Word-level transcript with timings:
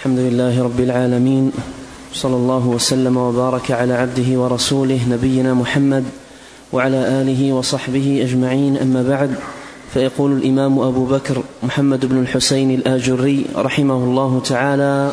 الحمد 0.00 0.18
لله 0.18 0.62
رب 0.62 0.80
العالمين 0.80 1.52
صلى 2.12 2.36
الله 2.36 2.66
وسلم 2.66 3.16
وبارك 3.16 3.70
على 3.70 3.94
عبده 3.94 4.40
ورسوله 4.40 5.00
نبينا 5.10 5.54
محمد 5.54 6.04
وعلى 6.72 6.96
آله 6.96 7.52
وصحبه 7.52 8.22
أجمعين. 8.24 8.76
أما 8.76 9.02
بعد 9.02 9.34
فيقول 9.94 10.32
الإمام 10.32 10.78
أبو 10.78 11.04
بكر 11.04 11.42
محمد 11.62 12.06
بن 12.06 12.18
الحسين 12.18 12.70
الآجري 12.70 13.46
رحمه 13.56 13.94
الله 13.94 14.40
تعالى 14.44 15.12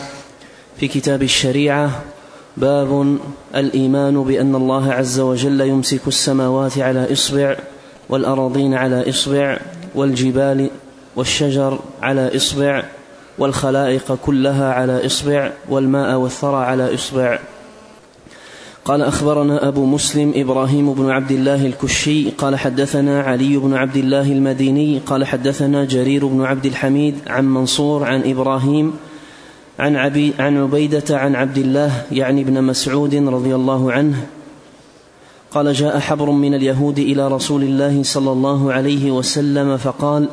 في 0.80 0.88
كتاب 0.88 1.24
الشريعة 1.24 2.04
باب 2.58 3.18
الإيمان 3.56 4.24
بأن 4.24 4.56
الله 4.56 4.94
عز 4.94 5.20
وجل 5.20 5.62
يمسك 5.62 6.08
السماوات 6.08 6.78
على 6.78 7.14
إصبع 7.14 7.58
والأراضين 8.10 8.74
على 8.74 9.10
إصبع 9.10 9.60
والجبال 9.96 10.70
والشجر 11.16 11.80
على 12.02 12.36
إصبع 12.36 12.84
والخلائق 13.38 14.18
كلها 14.26 14.74
على 14.74 15.06
إصبع 15.06 15.52
والماء 15.70 16.18
والثرى 16.18 16.66
على 16.66 16.96
إصبع. 16.96 17.40
قال 18.86 19.02
أخبرنا 19.02 19.68
أبو 19.68 19.86
مسلم 19.86 20.34
إبراهيم 20.36 20.94
بن 20.94 21.10
عبد 21.10 21.32
الله 21.32 21.66
الكشي 21.66 22.30
قال 22.30 22.56
حدثنا 22.56 23.22
علي 23.22 23.58
بن 23.58 23.74
عبد 23.74 23.98
الله 23.98 24.32
المديني 24.32 25.00
قال 25.00 25.26
حدثنا 25.26 25.86
جرير 25.86 26.26
بن 26.26 26.46
عبد 26.46 26.66
الحميد 26.66 27.16
عن 27.28 27.46
منصور 27.46 28.04
عن 28.04 28.22
إبراهيم 28.32 28.94
عن, 29.80 29.96
عبي 29.96 30.34
عن 30.40 30.58
عبيدة 30.58 31.18
عن 31.18 31.36
عبد 31.36 31.58
الله 31.58 32.02
يعني 32.12 32.42
ابن 32.42 32.64
مسعود 32.64 33.16
رضي 33.16 33.56
الله 33.56 33.92
عنه. 33.92 34.26
قال 35.52 35.74
جاء 35.74 36.00
حبر 36.00 36.32
من 36.32 36.54
اليهود 36.54 37.00
إلى 37.00 37.28
رسول 37.28 37.64
الله 37.64 38.04
صلى 38.04 38.32
الله 38.32 38.74
عليه 38.74 39.12
وسلم 39.12 39.78
فقال 39.78 40.30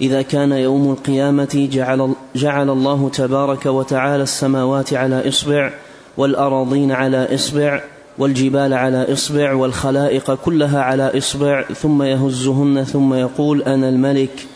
إذا 0.00 0.22
كان 0.22 0.52
يوم 0.52 0.90
القيامة 0.90 1.68
جعل, 1.72 2.12
جعل 2.36 2.70
الله 2.70 3.08
تبارك 3.08 3.66
وتعالى 3.66 4.22
السماوات 4.22 4.94
على 4.94 5.28
إصبع 5.28 5.72
والأراضين 6.16 6.92
على 6.92 7.34
إصبع 7.34 7.80
والجبال 8.18 8.74
على 8.74 9.12
إصبع 9.12 9.54
والخلائق 9.54 10.34
كلها 10.34 10.82
على 10.82 11.18
إصبع 11.18 11.62
ثم 11.62 12.02
يهزهن 12.02 12.84
ثم 12.84 13.14
يقول 13.14 13.62
أنا 13.62 13.88
الملك. 13.88 14.46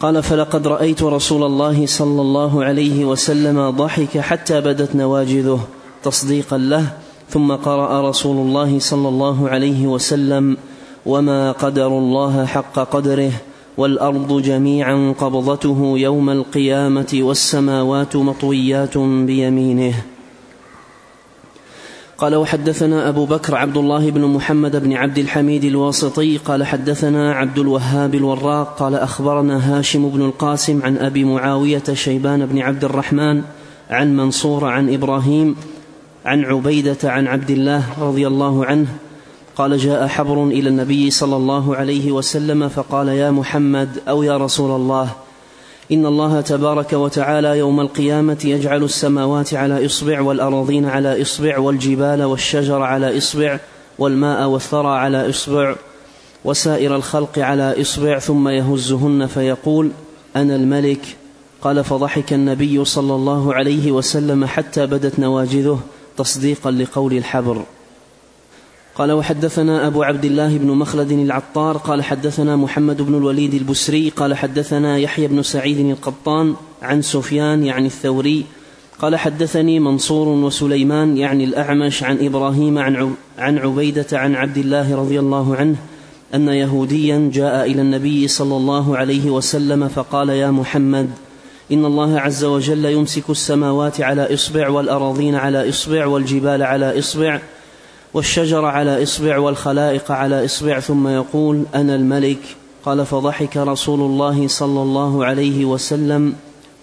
قال 0.00 0.22
فلقد 0.22 0.66
رأيت 0.66 1.02
رسول 1.02 1.42
الله 1.42 1.86
صلى 1.86 2.20
الله 2.20 2.64
عليه 2.64 3.04
وسلم 3.04 3.70
ضحك 3.70 4.18
حتى 4.18 4.60
بدت 4.60 4.96
نواجذه 4.96 5.60
تصديقا 6.02 6.58
له 6.58 6.86
ثم 7.28 7.52
قرأ 7.52 8.08
رسول 8.08 8.36
الله 8.36 8.78
صلى 8.78 9.08
الله 9.08 9.48
عليه 9.48 9.86
وسلم 9.86 10.56
وما 11.06 11.52
قدر 11.52 11.86
الله 11.86 12.44
حق 12.46 12.78
قدره 12.78 13.32
والأرض 13.80 14.42
جميعا 14.42 15.14
قبضته 15.18 15.92
يوم 15.96 16.30
القيامة 16.30 17.12
والسماوات 17.14 18.16
مطويات 18.16 18.98
بيمينه. 18.98 19.94
قال 22.18 22.34
وحدثنا 22.34 23.08
أبو 23.08 23.24
بكر 23.26 23.54
عبد 23.56 23.76
الله 23.76 24.10
بن 24.10 24.20
محمد 24.20 24.76
بن 24.76 24.92
عبد 24.92 25.18
الحميد 25.18 25.64
الواسطي 25.64 26.36
قال 26.36 26.66
حدثنا 26.66 27.34
عبد 27.34 27.58
الوهاب 27.58 28.14
الوراق 28.14 28.78
قال 28.78 28.94
أخبرنا 28.94 29.56
هاشم 29.78 30.08
بن 30.08 30.22
القاسم 30.22 30.82
عن 30.82 30.96
أبي 30.96 31.24
معاوية 31.24 31.82
شيبان 31.92 32.46
بن 32.46 32.58
عبد 32.58 32.84
الرحمن 32.84 33.42
عن 33.90 34.16
منصور 34.16 34.64
عن 34.64 34.94
إبراهيم 34.94 35.56
عن 36.24 36.44
عبيدة 36.44 36.98
عن 37.04 37.26
عبد 37.26 37.50
الله 37.50 37.84
رضي 38.00 38.26
الله 38.26 38.66
عنه 38.66 38.88
قال 39.56 39.78
جاء 39.78 40.06
حبر 40.06 40.44
إلى 40.44 40.68
النبي 40.68 41.10
صلى 41.10 41.36
الله 41.36 41.76
عليه 41.76 42.12
وسلم 42.12 42.68
فقال 42.68 43.08
يا 43.08 43.30
محمد 43.30 43.88
أو 44.08 44.22
يا 44.22 44.36
رسول 44.36 44.70
الله 44.70 45.10
إن 45.92 46.06
الله 46.06 46.40
تبارك 46.40 46.92
وتعالى 46.92 47.58
يوم 47.58 47.80
القيامة 47.80 48.38
يجعل 48.44 48.82
السماوات 48.84 49.54
على 49.54 49.86
إصبع 49.86 50.20
والأراضين 50.20 50.86
على 50.86 51.22
إصبع 51.22 51.58
والجبال 51.58 52.22
والشجر 52.22 52.82
على 52.82 53.18
إصبع 53.18 53.58
والماء 53.98 54.48
والثرى 54.48 54.98
على 54.98 55.30
إصبع 55.30 55.74
وسائر 56.44 56.96
الخلق 56.96 57.38
على 57.38 57.80
إصبع 57.80 58.18
ثم 58.18 58.48
يهزهن 58.48 59.26
فيقول 59.26 59.90
أنا 60.36 60.56
الملك. 60.56 61.16
قال 61.62 61.84
فضحك 61.84 62.32
النبي 62.32 62.84
صلى 62.84 63.14
الله 63.14 63.54
عليه 63.54 63.92
وسلم 63.92 64.44
حتى 64.44 64.86
بدت 64.86 65.18
نواجذه 65.18 65.80
تصديقا 66.16 66.70
لقول 66.70 67.12
الحبر. 67.12 67.62
قال 69.00 69.12
وحدثنا 69.12 69.86
أبو 69.86 70.02
عبد 70.02 70.24
الله 70.24 70.58
بن 70.58 70.70
مخلد 70.70 71.12
العطار 71.12 71.76
قال 71.76 72.02
حدثنا 72.02 72.56
محمد 72.56 73.02
بن 73.02 73.14
الوليد 73.14 73.54
البسري 73.54 74.08
قال 74.08 74.34
حدثنا 74.34 74.98
يحيى 74.98 75.26
بن 75.26 75.42
سعيد 75.42 75.78
القطان 75.78 76.54
عن 76.82 77.02
سفيان 77.02 77.64
يعني 77.64 77.86
الثوري 77.86 78.44
قال 78.98 79.16
حدثني 79.16 79.80
منصور 79.80 80.28
وسليمان 80.28 81.16
يعني 81.16 81.44
الأعمش 81.44 82.02
عن 82.02 82.26
إبراهيم 82.26 82.78
عن 82.78 83.14
عن 83.38 83.58
عبيدة 83.58 84.06
عن 84.12 84.34
عبد 84.34 84.58
الله 84.58 84.96
رضي 84.96 85.20
الله 85.20 85.56
عنه 85.56 85.76
أن 86.34 86.48
يهوديا 86.48 87.30
جاء 87.32 87.70
إلى 87.70 87.82
النبي 87.82 88.28
صلى 88.28 88.56
الله 88.56 88.96
عليه 88.96 89.30
وسلم 89.30 89.88
فقال 89.88 90.28
يا 90.28 90.50
محمد 90.50 91.10
إن 91.72 91.84
الله 91.84 92.20
عز 92.20 92.44
وجل 92.44 92.84
يمسك 92.84 93.30
السماوات 93.30 94.00
على 94.00 94.34
إصبع 94.34 94.68
والأراضين 94.68 95.34
على 95.34 95.68
إصبع 95.68 96.06
والجبال 96.06 96.62
على 96.62 96.98
إصبع 96.98 97.40
والشجر 98.14 98.64
على 98.64 99.02
إصبع 99.02 99.38
والخلائق 99.38 100.12
على 100.12 100.44
إصبع 100.44 100.80
ثم 100.80 101.08
يقول 101.08 101.64
أنا 101.74 101.94
الملك. 101.94 102.56
قال 102.84 103.06
فضحك 103.06 103.56
رسول 103.56 104.00
الله 104.00 104.48
صلى 104.48 104.82
الله 104.82 105.24
عليه 105.24 105.64
وسلم 105.64 106.34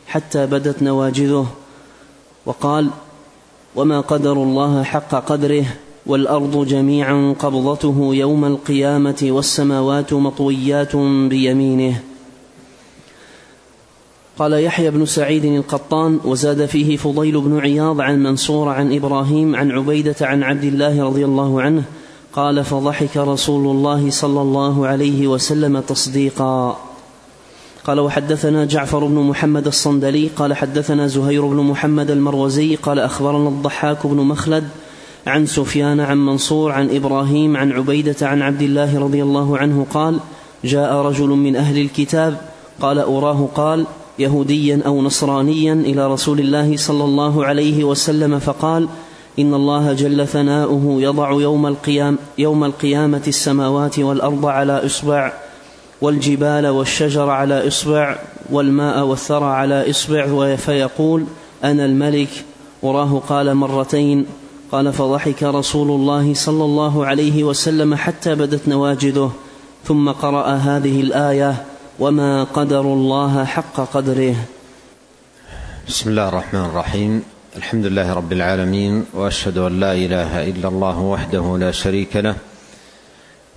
حتى 0.07 0.45
بدت 0.45 0.81
نواجذه. 0.81 1.47
وقال 2.45 2.89
وما 3.75 4.01
قدر 4.01 4.33
الله 4.33 4.83
حق 4.83 5.15
قدره 5.15 5.65
والأرض 6.05 6.65
جميعا 6.67 7.35
قبضته 7.39 8.09
يوم 8.15 8.45
القيامة 8.45 9.19
والسماوات 9.23 10.13
مطويات 10.13 10.95
بيمينه. 11.29 12.01
قال 14.37 14.53
يحيى 14.53 14.91
بن 14.91 15.05
سعيد 15.05 15.45
القطان 15.45 16.19
وزاد 16.25 16.65
فيه 16.65 16.97
فضيل 16.97 17.41
بن 17.41 17.59
عياض 17.59 18.01
عن 18.01 18.23
منصور 18.23 18.69
عن 18.69 18.95
إبراهيم 18.95 19.55
عن 19.55 19.71
عبيدة 19.71 20.15
عن 20.21 20.43
عبد 20.43 20.63
الله 20.63 21.03
رضي 21.03 21.25
الله 21.25 21.61
عنه 21.61 21.83
قال 22.33 22.63
فضحك 22.63 23.17
رسول 23.17 23.75
الله 23.75 24.09
صلى 24.09 24.41
الله 24.41 24.87
عليه 24.87 25.27
وسلم 25.27 25.79
تصديقا. 25.79 26.77
قال 27.85 27.99
وحدثنا 27.99 28.65
جعفر 28.65 29.05
بن 29.05 29.15
محمد 29.15 29.67
الصندلي 29.67 30.27
قال 30.27 30.53
حدثنا 30.53 31.07
زهير 31.07 31.45
بن 31.45 31.55
محمد 31.55 32.11
المروزي 32.11 32.75
قال 32.75 32.99
أخبرنا 32.99 33.49
الضحاك 33.49 34.07
بن 34.07 34.17
مخلد 34.17 34.67
عن 35.27 35.45
سفيان 35.45 35.99
عن 35.99 36.17
منصور 36.17 36.71
عن 36.71 36.95
إبراهيم 36.95 37.57
عن 37.57 37.71
عبيدة 37.71 38.27
عن 38.27 38.41
عبد 38.41 38.61
الله 38.61 38.99
رضي 38.99 39.23
الله 39.23 39.57
عنه 39.57 39.85
قال 39.93 40.19
جاء 40.63 40.93
رجل 40.93 41.27
من 41.27 41.55
أهل 41.55 41.77
الكتاب 41.81 42.41
قال 42.81 42.99
أراه 42.99 43.49
قال 43.55 43.85
يهوديا 44.19 44.81
أو 44.85 45.01
نصرانيا 45.01 45.73
إلى 45.73 46.07
رسول 46.07 46.39
الله 46.39 46.77
صلى 46.77 47.03
الله 47.03 47.45
عليه 47.45 47.83
وسلم 47.83 48.39
فقال 48.39 48.87
إن 49.39 49.53
الله 49.53 49.93
جل 49.93 50.27
ثناؤه 50.27 50.97
يضع 50.99 51.31
يوم 51.31 51.67
القيام 51.67 52.17
يوم 52.37 52.63
القيامة 52.63 53.21
السماوات 53.27 53.99
والأرض 53.99 54.45
على 54.45 54.85
إصبع 54.85 55.33
والجبال 56.01 56.67
والشجر 56.67 57.29
على 57.29 57.67
إصبع 57.67 58.15
والماء 58.49 59.05
والثرى 59.05 59.45
على 59.45 59.89
إصبع 59.89 60.55
فيقول 60.55 61.25
أنا 61.63 61.85
الملك. 61.85 62.29
وراه 62.83 63.21
قال 63.29 63.55
مرتين. 63.55 64.25
قال 64.71 64.93
فضحك 64.93 65.43
رسول 65.43 65.91
الله 65.91 66.33
صلى 66.33 66.63
الله 66.63 67.05
عليه 67.05 67.43
وسلم 67.43 67.95
حتى 67.95 68.35
بدت 68.35 68.67
نواجذه 68.67 69.31
ثم 69.85 70.09
قرأ 70.09 70.47
هذه 70.47 71.01
الآية 71.01 71.65
وما 71.99 72.43
قدر 72.43 72.81
الله 72.81 73.45
حق 73.45 73.77
قدره. 73.93 74.35
بسم 75.87 76.09
الله 76.09 76.29
الرحمن 76.29 76.65
الرحيم. 76.69 77.21
الحمد 77.57 77.85
لله 77.85 78.13
رب 78.13 78.31
العالمين 78.31 79.05
وأشهد 79.13 79.57
أن 79.57 79.79
لا 79.79 79.93
إله 79.93 80.49
إلا 80.49 80.67
الله 80.67 80.97
وحده 80.99 81.57
لا 81.57 81.71
شريك 81.71 82.15
له 82.15 82.35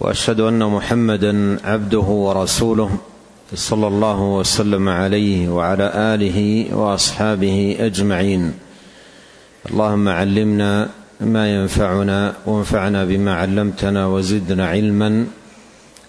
وأشهد 0.01 0.41
أن 0.41 0.65
محمدا 0.65 1.61
عبده 1.65 2.09
ورسوله 2.27 2.91
صلى 3.55 3.87
الله 3.87 4.21
وسلم 4.21 4.89
عليه 4.89 5.49
وعلى 5.49 5.93
آله 5.95 6.39
وأصحابه 6.73 7.77
أجمعين. 7.81 8.53
اللهم 9.71 10.09
علمنا 10.09 10.89
ما 11.21 11.45
ينفعنا 11.55 12.35
وانفعنا 12.47 13.05
بما 13.05 13.33
علمتنا 13.35 14.07
وزدنا 14.07 14.65
علما. 14.69 15.27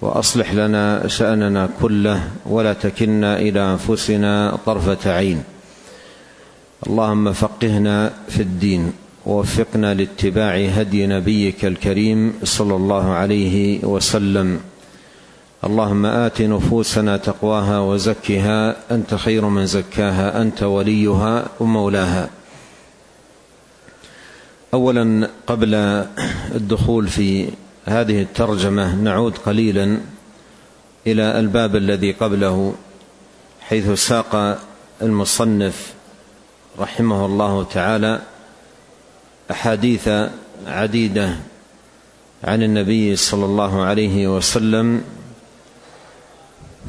وأصلح 0.02 0.54
لنا 0.54 1.08
شأننا 1.08 1.70
كله 1.82 2.28
ولا 2.46 2.74
تكلنا 2.74 3.40
إلى 3.40 3.60
أنفسنا 3.60 4.58
طرفة 4.66 5.12
عين. 5.12 5.44
اللهم 6.88 7.34
فقهنا 7.34 8.14
في 8.30 8.42
الدين 8.42 8.94
ووفقنا 9.26 9.94
لاتباع 9.94 10.56
هدي 10.56 11.08
نبيك 11.08 11.66
الكريم 11.66 12.34
صلى 12.44 12.76
الله 12.76 13.10
عليه 13.12 13.86
وسلم. 13.86 14.60
اللهم 15.64 16.06
آت 16.06 16.42
نفوسنا 16.42 17.18
تقواها 17.18 17.80
وزكها. 17.80 18.76
أنت 18.92 19.16
خير 19.16 19.46
من 19.46 19.66
زكاها. 19.66 20.42
أنت 20.42 20.64
وليها 20.64 21.46
ومولاها. 21.60 22.30
اولا 24.74 25.30
قبل 25.48 25.76
الدخول 26.56 27.08
في 27.08 27.48
هذه 27.86 28.22
الترجمة 28.22 28.96
نعود 28.96 29.38
قليلا 29.38 29.98
إلى 31.08 31.40
الباب 31.40 31.76
الذي 31.76 32.12
قبله 32.12 32.76
حيث 33.62 33.90
ساق 33.90 34.60
المصنف 35.02 35.94
رحمه 36.80 37.26
الله 37.26 37.64
تعالى 37.64 38.22
أحاديث 39.52 40.10
عديدة 40.68 41.36
عن 42.44 42.64
النبي 42.64 43.16
صلى 43.16 43.46
الله 43.46 43.82
عليه 43.82 44.28
وسلم 44.38 45.04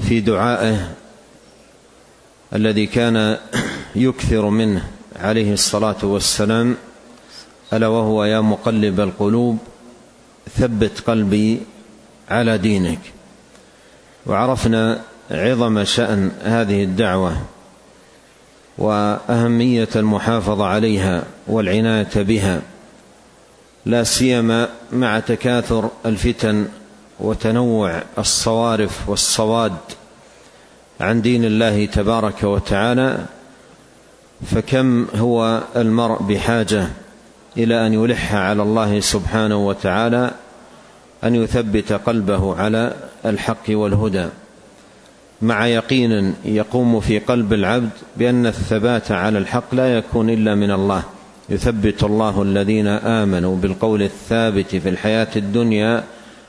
في 0.02 0.20
دعائه 0.20 0.94
الذي 2.54 2.86
كان 2.86 3.38
يكثر 3.96 4.48
منه 4.50 4.88
عليه 5.16 5.52
الصلاة 5.52 5.96
والسلام 6.02 6.76
ألا 7.72 7.86
وهو 7.86 8.24
يا 8.24 8.40
مقلب 8.40 9.00
القلوب 9.00 9.58
ثبت 10.58 11.00
قلبي 11.06 11.60
على 12.30 12.58
دينك. 12.58 12.98
وعرفنا 14.26 15.00
عظم 15.30 15.84
شأن 15.84 16.30
هذه 16.44 16.84
الدعوة 16.84 17.36
وأهمية 18.78 19.88
المحافظة 19.96 20.66
عليها 20.66 21.24
والعناية 21.46 22.10
بها. 22.14 22.62
لا 23.86 24.04
سيما 24.04 24.68
مع 24.92 25.20
تكاثر 25.20 25.90
الفتن 26.06 26.66
وتنوع 27.20 28.02
الصوارف 28.18 29.08
والصواد 29.08 29.76
عن 31.00 31.22
دين 31.22 31.44
الله 31.44 31.86
تبارك 31.86 32.44
وتعالى 32.44 33.26
فكم 34.50 35.06
هو 35.14 35.62
المرء 35.76 36.22
بحاجة 36.22 36.88
إلى 37.56 37.86
أن 37.86 37.92
يلح 37.92 38.34
على 38.34 38.62
الله 38.62 39.00
سبحانه 39.00 39.66
وتعالى 39.66 40.30
أن 41.24 41.34
يثبت 41.34 41.92
قلبه 41.92 42.56
على 42.56 42.94
الحق 43.26 43.70
والهدى. 43.70 44.28
مع 45.42 45.66
يقين 45.66 46.34
يقوم 46.44 47.00
في 47.00 47.18
قلب 47.18 47.52
العبد 47.52 47.90
بأن 48.16 48.46
الثبات 48.46 49.12
على 49.12 49.38
الحق 49.38 49.74
لا 49.74 49.96
يكون 49.98 50.30
إلا 50.30 50.54
من 50.54 50.70
الله. 50.70 51.02
يثبت 51.48 52.02
الله 52.02 52.42
الذين 52.42 52.86
آمنوا 52.86 53.56
بالقول 53.56 54.02
الثابت 54.02 54.76
في 54.76 54.88
الحياة 54.88 55.28
الدنيا 55.36 56.04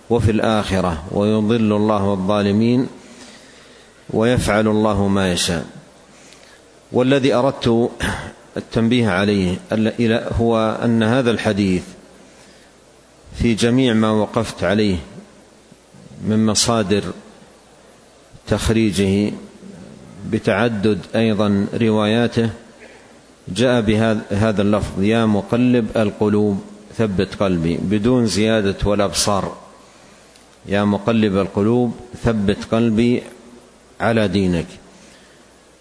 وفي 0.10 0.32
الآخرة 0.32 1.04
ويضل 1.12 1.74
الله 1.74 2.14
الظالمين 2.14 2.88
ويفعل 4.10 4.68
الله 4.68 5.08
ما 5.08 5.32
يشاء. 5.32 5.66
والذي 6.92 7.34
أردت 7.34 7.90
التنبيه 8.58 9.10
عليه 9.10 9.58
هو 10.40 10.80
أن 10.84 11.04
هذا 11.04 11.32
الحديث 11.32 11.84
في 13.36 13.54
جميع 13.54 13.94
ما 13.94 14.12
وقفت 14.12 14.64
عليه 14.64 14.98
من 16.28 16.46
مصادر 16.46 17.04
تخريجه 18.48 19.34
بتعدد 20.30 21.00
أيضا 21.16 21.68
رواياته 21.74 22.50
جاء 23.48 23.82
بهذا 23.82 24.62
اللفظ 24.62 25.04
يا 25.04 25.26
مقلب 25.26 25.98
القلوب 25.98 26.62
ثبت 26.98 27.36
قلبي. 27.36 27.78
بدون 27.82 28.26
زيادة 28.26 28.76
والابصار 28.86 29.58
يا 30.66 30.84
مقلب 30.84 31.38
القلوب 31.38 31.96
ثبت 32.24 32.58
قلبي 32.72 33.24
على 34.00 34.28
دينك. 34.28 34.66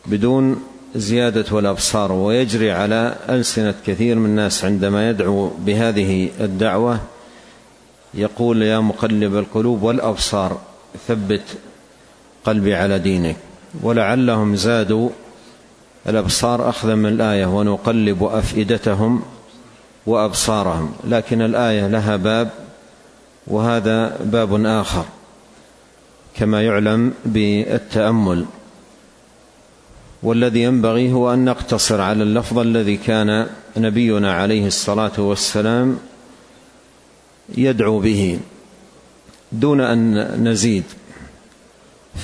بدون 0.07 0.63
زيادة 0.97 1.45
والأبصار 1.51 2.13
ويجري 2.13 2.73
على 2.73 3.17
ألسنة 3.29 3.75
كثير 3.87 4.17
من 4.17 4.27
الناس 4.27 4.65
عندما 4.65 5.11
يدعو 5.11 5.51
بهذه 5.59 6.31
الدعوة. 6.41 7.01
يقول 8.15 8.63
يا 8.63 8.79
مقلب 8.79 9.37
القلوب 9.37 9.83
والأبصار 9.83 10.61
ثبت 11.09 11.43
قلبي 12.45 12.75
على 12.75 12.99
دينك. 12.99 13.37
ولعلهم 13.83 14.57
زادوا 14.57 15.11
الأبصار 16.09 16.69
اخذا 16.69 16.95
من 16.95 17.07
الآية 17.07 17.47
ونقلب 17.47 18.25
أفئدتهم 18.25 19.23
وأبصارهم. 20.07 20.95
لكن 21.05 21.43
الآية 21.43 21.89
لها 21.89 22.17
باب 22.17 22.51
وهذا 23.47 24.19
باب 24.25 24.67
آخر 24.67 25.05
كما 26.37 26.63
يعلم 26.63 27.13
بالتأمل. 27.25 28.45
والذي 30.23 30.63
ينبغي 30.63 31.13
هو 31.13 31.35
أن 31.35 31.45
نقتصر 31.45 32.01
على 32.01 32.23
اللفظ 32.23 32.59
الذي 32.59 32.97
كان 32.97 33.47
نبينا 33.77 34.33
عليه 34.33 34.67
الصلاة 34.67 35.13
والسلام 35.19 35.99
يدعو 37.57 38.01
به 38.01 38.39
دون 39.53 39.81
أن 39.81 40.15
نزيد. 40.49 40.85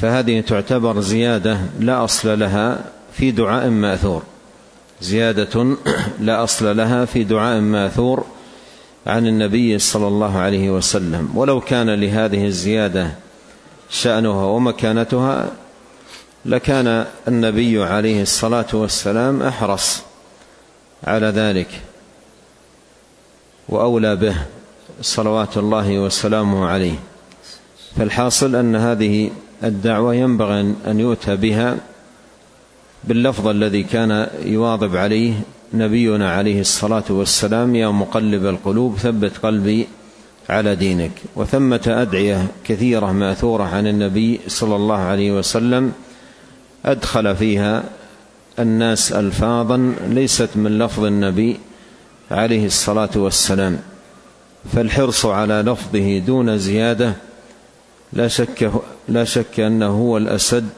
فهذه 0.01 0.41
تعتبر 0.41 1.01
زيادة 1.01 1.59
لا 1.81 2.05
أصل 2.05 2.39
لها 2.39 2.85
في 3.13 3.31
دعاء 3.31 3.69
مأثور. 3.69 4.23
زيادة 5.01 5.77
لا 6.21 6.45
أصل 6.45 6.77
لها 6.77 7.05
في 7.05 7.25
دعاء 7.25 7.61
مأثور 7.61 8.25
عن 9.07 9.27
النبي 9.27 9.79
صلى 9.79 10.09
الله 10.09 10.39
عليه 10.39 10.71
وسلم. 10.71 11.31
ولو 11.35 11.61
كان 11.61 11.91
لهذه 11.91 12.47
الزيادة 12.47 13.11
شأنها 13.91 14.45
ومكانتها 14.45 15.53
لكان 16.45 17.07
النبي 17.29 17.85
عليه 17.85 18.23
الصلاة 18.23 18.67
والسلام 18.73 19.43
أحرص 19.43 20.03
على 21.05 21.27
ذلك 21.27 21.69
وأولى 23.69 24.17
به 24.17 24.37
صلوات 25.03 25.57
الله 25.57 25.99
وسلامه 25.99 26.67
عليه. 26.67 26.99
فالحاصل 27.97 28.57
أن 28.57 28.77
هذه 28.77 29.31
الدعوة 29.65 30.15
ينبغي 30.15 30.61
ان 30.87 31.01
يؤتى 31.01 31.37
بها 31.37 31.77
باللفظ 33.05 33.49
الذي 33.49 33.83
كان 33.83 34.29
يواظب 34.45 34.97
عليه 34.97 35.33
نبينا 35.75 36.33
عليه 36.33 36.61
الصلاة 36.61 37.05
والسلام 37.11 37.75
يا 37.75 37.89
مقلب 37.89 38.47
القلوب 38.47 38.97
ثبت 38.97 39.39
قلبي 39.43 39.89
على 40.49 40.77
دينك. 40.77 41.13
وثمة 41.37 41.81
أدعية 41.87 42.47
كثيرة 42.65 43.13
مأثورة 43.13 43.65
عن 43.65 43.87
النبي 43.87 44.41
صلى 44.49 44.77
الله 44.77 44.99
عليه 44.99 45.33
وسلم 45.33 45.93
أدخل 46.85 47.37
فيها 47.37 47.85
الناس 48.59 49.13
الفاظا 49.13 49.95
ليست 50.09 50.49
من 50.55 50.79
لفظ 50.79 51.05
النبي 51.05 51.61
عليه 52.31 52.67
الصلاة 52.67 53.11
والسلام 53.17 53.79
فالحرص 54.73 55.27
على 55.27 55.55
لفظه 55.67 56.19
دون 56.19 56.59
زيادة 56.59 57.13
لا 58.13 58.29
شك 58.29 58.71
لا 59.09 59.25
شك 59.25 59.61
أنه 59.61 59.87
هو 59.87 60.17
الأسد 60.17 60.69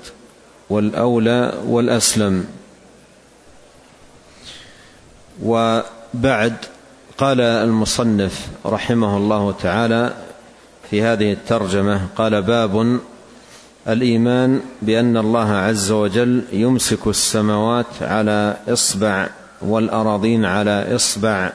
والأولى 0.70 1.52
والأسلم. 1.66 2.44
وبعد 5.42 6.54
قال 7.18 7.40
المصنف 7.40 8.48
رحمه 8.66 9.16
الله 9.16 9.52
تعالى 9.52 10.14
في 10.90 11.02
هذه 11.02 11.32
الترجمة 11.32 12.06
قال 12.16 12.42
باب 12.42 13.00
الإيمان 13.92 14.60
بأن 14.82 15.16
الله 15.16 15.52
عز 15.52 15.90
وجل 15.90 16.42
يمسك 16.52 17.06
السماوات 17.06 17.86
على 18.02 18.56
إصبع 18.68 19.28
والأراضين 19.62 20.44
على 20.44 20.94
إصبع 20.96 21.52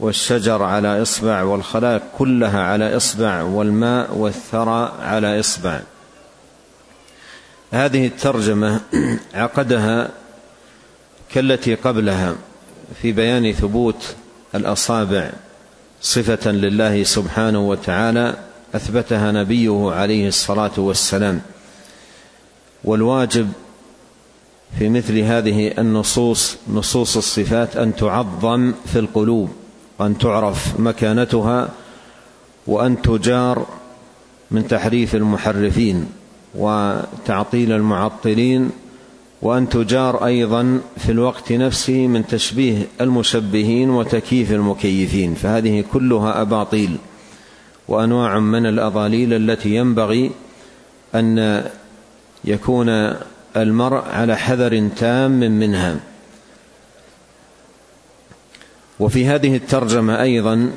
والشجر 0.00 0.62
على 0.62 1.02
إصبع 1.02 1.42
والخلائق 1.42 2.02
كلها 2.18 2.62
على 2.62 2.96
إصبع 2.96 3.42
والماء 3.42 4.14
والثرى 4.14 4.92
على 5.02 5.40
إصبع. 5.40 5.80
هذه 7.70 8.06
الترجمة 8.06 8.80
عقدها 9.34 10.10
كالتي 11.34 11.74
قبلها 11.74 12.34
في 13.02 13.12
بيان 13.12 13.52
ثبوت 13.52 14.14
الأصابع 14.54 15.30
صفة 16.00 16.50
لله 16.50 17.02
سبحانه 17.02 17.68
وتعالى 17.68 18.34
أثبتها 18.74 19.32
نبيه 19.32 19.90
عليه 19.92 20.28
الصلاة 20.28 20.72
والسلام. 20.76 21.40
والواجب 22.84 23.48
في 24.78 24.88
مثل 24.88 25.18
هذه 25.18 25.72
النصوص 25.78 26.56
نصوص 26.72 27.16
الصفات 27.16 27.76
أن 27.76 27.96
تعظم 27.96 28.72
في 28.92 28.98
القلوب 28.98 29.50
وان 29.98 30.18
تعرف 30.18 30.80
مكانتها 30.80 31.68
وأن 32.66 33.02
تجار 33.02 33.66
من 34.50 34.68
تحريف 34.68 35.14
المحرفين 35.14 36.06
وتعطيل 36.54 37.72
المعطلين 37.72 38.70
وأن 39.42 39.68
تجار 39.68 40.26
أيضا 40.26 40.80
في 40.96 41.12
الوقت 41.12 41.52
نفسه 41.52 42.06
من 42.06 42.26
تشبيه 42.26 42.86
المشبهين 43.00 43.90
وتكييف 43.90 44.52
المكيفين. 44.52 45.34
فهذه 45.34 45.84
كلها 45.92 46.42
أباطيل. 46.42 46.96
وأنواع 47.88 48.38
من 48.38 48.66
الأضاليل 48.66 49.32
التي 49.32 49.74
ينبغي 49.76 50.30
أن 51.14 51.64
يكون 52.44 52.88
المرء 53.56 54.04
على 54.04 54.36
حذر 54.36 54.88
تام 54.96 55.30
منها 55.30 55.96
وفي 59.00 59.26
هذه 59.26 59.56
الترجمة 59.56 60.22
أيضا 60.22 60.72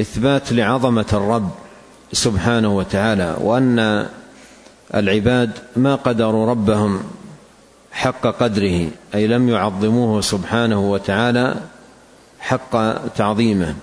إثبات 0.00 0.52
لعظمة 0.52 1.06
الرب 1.12 1.50
سبحانه 2.12 2.76
وتعالى 2.76 3.36
وأن 3.40 4.06
العباد 4.94 5.50
ما 5.76 5.94
قدروا 5.94 6.50
ربهم 6.50 7.02
حق 7.92 8.26
قدره 8.26 8.88
أي 9.14 9.26
لم 9.26 9.48
يعظموه 9.48 10.20
سبحانه 10.20 10.90
وتعالى 10.90 11.56
حق 12.40 13.06
تعظيمه. 13.06 13.74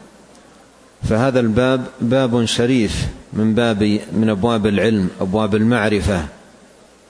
فهذا 1.10 1.39
الباب 1.39 1.86
باب 2.01 2.45
شريف 2.45 3.07
من 3.33 3.53
باب 3.55 3.83
من 4.12 4.29
أبواب 4.29 4.67
العلم 4.67 5.10
أبواب 5.22 5.55
المعرفة 5.55 6.25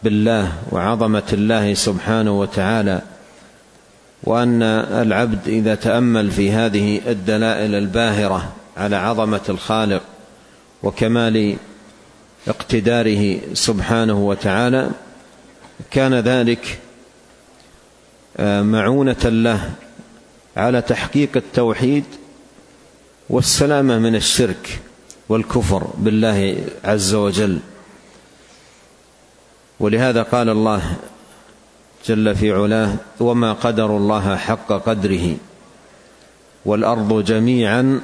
بالله 0.03 0.53
وعظمة 0.71 1.23
الله 1.33 1.73
سبحانه 1.73 2.39
وتعالى. 2.39 3.01
وأن 4.23 4.63
العبد 4.63 5.47
إذا 5.47 5.75
تأمل 5.75 6.31
في 6.31 6.51
هذه 6.51 7.01
الدلائل 7.07 7.75
الباهرة 7.75 8.53
على 8.77 8.95
عظمة 8.95 9.41
الخالق 9.50 10.01
وكمال 10.83 11.55
اقتداره 12.47 13.39
سبحانه 13.53 14.27
وتعالى 14.27 14.89
كان 15.91 16.13
ذلك 16.13 16.79
آه، 18.38 18.62
معونة 18.62 19.23
له 19.23 19.69
على 20.57 20.81
تحقيق 20.81 21.29
التوحيد 21.35 22.03
والسلامه 23.30 24.00
من 24.00 24.15
الشرك 24.15 24.80
والكفر 25.30 25.88
بالله 25.98 26.58
عز 26.84 27.13
وجل. 27.13 27.60
ولهذا 29.80 30.24
قال 30.24 30.50
الله 30.50 30.96
جل 32.06 32.36
في 32.36 32.51
علاه 32.51 32.96
وما 33.20 33.53
قدر 33.53 33.98
الله 33.98 34.36
حق 34.36 34.68
قدره 34.68 35.36
والأرض 36.65 37.24
جميعا 37.24 38.01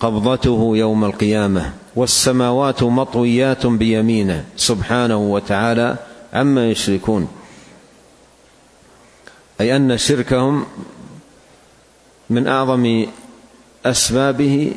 قبضته 0.00 0.72
يوم 0.74 1.04
القيامة 1.04 1.72
والسماوات 1.96 2.82
مطويات 2.82 3.66
بيمينه 3.66 4.44
سبحانه 4.56 5.16
وتعالى 5.16 5.96
عما 6.32 6.70
يشركون. 6.70 7.28
أي 9.60 9.76
أن 9.76 9.98
شركهم 9.98 10.66
من 12.30 12.46
أعظم 12.46 13.06
اسبابه 13.86 14.72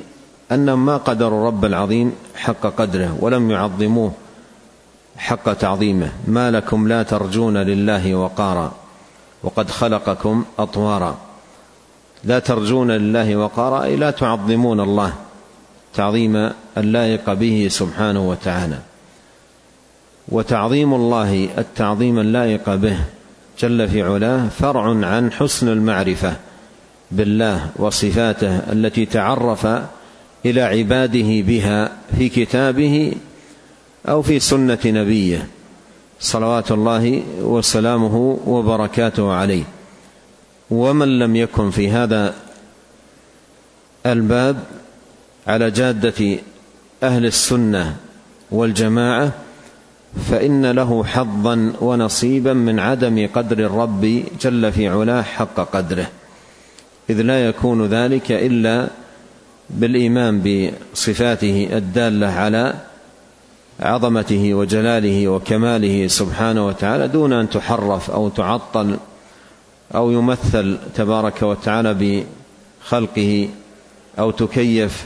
انهم 0.51 0.85
ما 0.85 0.97
قدروا 0.97 1.47
رب 1.47 1.65
العظيم 1.65 2.13
حق 2.35 2.61
قدره 2.61 3.17
ولم 3.19 3.51
يعظموه 3.51 4.11
حق 5.17 5.53
تعظيمه. 5.53 6.09
ما 6.27 6.51
لكم 6.51 6.87
لا 6.87 7.03
ترجون 7.03 7.57
لله 7.57 8.15
وقارا 8.15 8.71
وقد 9.43 9.69
خلقكم 9.69 10.45
أطوارا. 10.59 11.17
لا 12.23 12.39
ترجون 12.39 12.91
لله 12.91 13.35
وقارا 13.35 13.83
أي 13.83 13.95
لا 13.95 14.11
تعظمون 14.11 14.79
الله 14.79 15.13
تعظيم 15.93 16.51
اللائق 16.77 17.33
به 17.33 17.67
سبحانه 17.71 18.29
وتعالى. 18.29 18.79
وتعظيم 20.29 20.93
الله 20.93 21.49
التعظيم 21.57 22.19
اللائق 22.19 22.75
به 22.75 22.97
جل 23.59 23.89
في 23.89 24.03
علاه 24.03 24.47
فرع 24.47 24.83
عن 25.05 25.31
حسن 25.31 25.69
المعرفة. 25.69 26.35
بالله 27.11 27.69
وصفاته 27.75 28.57
التي 28.71 29.05
تعرف 29.05 29.67
إلى 30.45 30.61
عباده 30.61 31.41
بها 31.41 31.91
في 32.17 32.29
كتابه 32.29 33.13
أو 34.09 34.21
في 34.21 34.39
سنة 34.39 34.79
نبيه. 34.85 35.47
صلوات 36.19 36.71
الله 36.71 37.23
وسلامه 37.41 38.39
وبركاته 38.45 39.33
عليه. 39.33 39.63
ومن 40.71 41.19
لم 41.19 41.35
يكن 41.35 41.71
في 41.71 41.89
هذا 41.89 42.33
الباب 44.05 44.57
على 45.47 45.71
جادة 45.71 46.37
أهل 47.03 47.25
السنة 47.25 47.95
والجماعة 48.51 49.31
فإن 50.29 50.65
له 50.65 51.03
حظا 51.03 51.73
ونصيبا 51.81 52.53
من 52.53 52.79
عدم 52.79 53.27
قدر 53.33 53.59
الرب 53.59 54.23
جل 54.41 54.71
في 54.71 54.87
علاه 54.87 55.21
حق 55.21 55.59
قدره. 55.75 56.07
إذ 57.09 57.21
لا 57.21 57.47
يكون 57.47 57.85
ذلك 57.85 58.31
إلا 58.31 58.87
بالإيمان 59.69 60.41
بصفاته 60.41 61.69
الدالة 61.71 62.27
على 62.27 62.73
عظمته 63.79 64.53
وجلاله 64.53 65.27
وكماله 65.27 66.07
سبحانه 66.07 66.67
وتعالى 66.67 67.07
دون 67.07 67.33
أن 67.33 67.49
تحرف 67.49 68.11
أو 68.11 68.29
تعطل 68.29 68.97
أو 69.95 70.11
يمثل 70.11 70.77
تبارك 70.95 71.41
وتعالى 71.41 72.23
بخلقه 72.85 73.49
أو 74.19 74.31
تكيف 74.31 75.05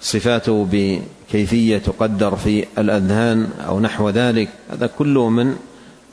صفاته 0.00 0.68
بكيفية 0.70 1.78
تقدر 1.78 2.36
في 2.36 2.66
الأذهان 2.78 3.48
أو 3.66 3.80
نحو 3.80 4.10
ذلك. 4.10 4.48
هذا 4.70 4.86
كله 4.86 5.28
من 5.28 5.56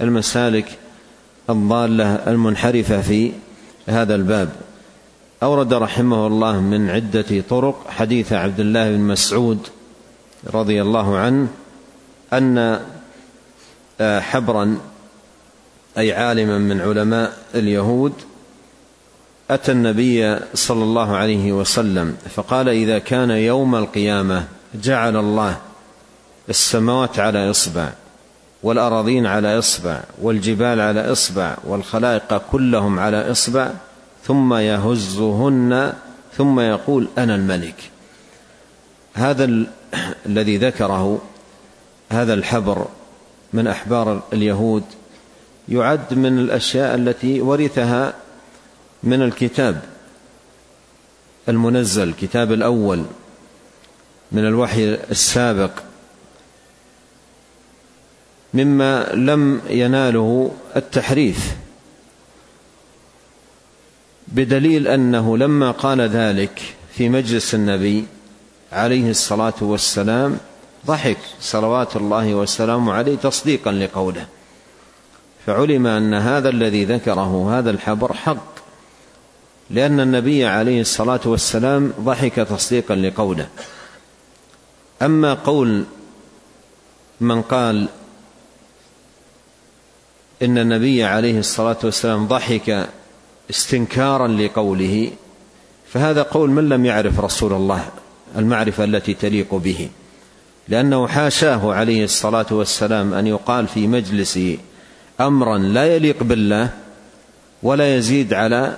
المسالك 0.02 0.66
الضالة 1.50 2.14
المنحرفة 2.14 3.02
في 3.02 3.32
هذا 3.88 4.16
الباب. 4.16 4.50
أورد 5.44 5.74
رحمه 5.74 6.28
الله 6.28 6.60
من 6.60 6.90
عدة 6.90 7.44
طرق 7.50 7.88
حديث 7.90 8.34
عبد 8.34 8.60
الله 8.60 8.92
بن 8.92 9.00
مسعود 9.00 9.68
رضي 10.54 10.82
الله 10.82 11.18
عنه 11.18 11.48
أن 12.34 12.80
آه، 14.02 14.20
حبرا 14.20 14.78
أي 15.98 16.14
عالما 16.14 16.58
من 16.58 16.82
علماء 16.82 17.38
اليهود 17.56 18.14
أتى 19.50 19.72
النبي 19.72 20.40
صلى 20.54 20.84
الله 20.84 21.16
عليه 21.16 21.52
وسلم 21.52 22.18
فقال 22.36 22.70
إذا 22.70 23.00
كان 23.00 23.30
يوم 23.30 23.76
القيامة 23.76 24.48
جعل 24.76 25.18
الله 25.18 25.58
السماوات 26.50 27.20
على 27.20 27.50
إصبع 27.50 27.90
والأراضين 28.64 29.26
على 29.26 29.60
إصبع 29.60 30.00
والجبال 30.22 30.82
على 30.82 31.12
إصبع 31.12 31.58
والخلائق 31.64 32.42
كلهم 32.52 33.00
على 33.00 33.32
إصبع 33.32 33.72
ثم 34.24 34.54
يهزهن 34.54 35.94
ثم 36.38 36.60
يقول 36.60 37.08
أنا 37.18 37.36
الملك. 37.36 37.76
هذا 39.14 39.66
الذي 40.26 40.58
ذكره 40.58 41.22
هذا 42.10 42.34
الحبر 42.34 42.88
من 43.54 43.68
أحبار 43.68 44.24
اليهود 44.34 44.84
يعد 45.70 46.14
من 46.14 46.40
الأشياء 46.40 46.96
التي 46.96 47.42
ورثها 47.42 48.14
من 49.04 49.22
الكتاب 49.22 49.82
المنزل 51.50 52.10
الكتاب 52.10 52.52
الأول 52.52 53.06
من 54.32 54.46
الوحي 54.46 54.94
السابق. 54.94 55.72
مما 58.54 59.14
لم 59.14 59.62
يناله 59.70 60.52
التحريف. 60.76 61.56
بدليل 64.28 64.88
أنه 64.88 65.38
لما 65.38 65.72
قال 65.72 66.02
ذلك 66.02 66.76
في 66.94 67.10
مجلس 67.10 67.56
النبي 67.56 68.06
عليه 68.72 69.10
الصلاة 69.10 69.54
والسلام 69.62 70.38
ضحك 70.86 71.18
صلوات 71.40 71.96
الله 71.96 72.36
وسلامه 72.36 72.94
عليه 72.94 73.16
تصديقا 73.16 73.72
لقوله. 73.72 74.28
فعلم 75.46 75.88
أن 75.88 76.14
هذا 76.14 76.50
الذي 76.50 76.86
ذكره 76.86 77.60
هذا 77.60 77.70
الحبر 77.70 78.14
حق 78.14 78.58
لأن 79.70 80.00
النبي 80.00 80.46
عليه 80.46 80.82
الصلاة 80.82 81.20
والسلام 81.26 81.94
ضحك 82.00 82.36
تصديقا 82.36 82.96
لقوله. 82.96 83.48
أما 85.02 85.34
قول 85.34 85.86
من 87.22 87.42
قال 87.42 87.88
إن 90.42 90.58
النبي 90.58 91.04
عليه 91.04 91.40
الصلاة 91.40 91.78
والسلام 91.84 92.28
ضحك 92.28 92.90
استنكارا 93.50 94.28
لقوله 94.28 95.12
فهذا 95.94 96.24
قول 96.24 96.50
من 96.50 96.70
لم 96.70 96.86
يعرف 96.86 97.20
رسول 97.20 97.54
الله؟ 97.54 97.86
المعرفة 98.38 98.84
التي 98.84 99.14
تليق 99.14 99.56
به. 99.56 99.90
لأنه 100.68 101.08
حاشاه 101.08 101.74
عليه 101.74 102.04
الصلاة 102.04 102.46
والسلام 102.52 103.14
أن 103.14 103.28
يقال 103.28 103.68
في 103.68 103.88
مجلسه 103.88 104.58
أمرا 105.22 105.58
لا 105.58 105.96
يليق 105.96 106.24
بالله 106.24 106.70
ولا 107.64 107.96
يزيد 107.96 108.34
على 108.34 108.78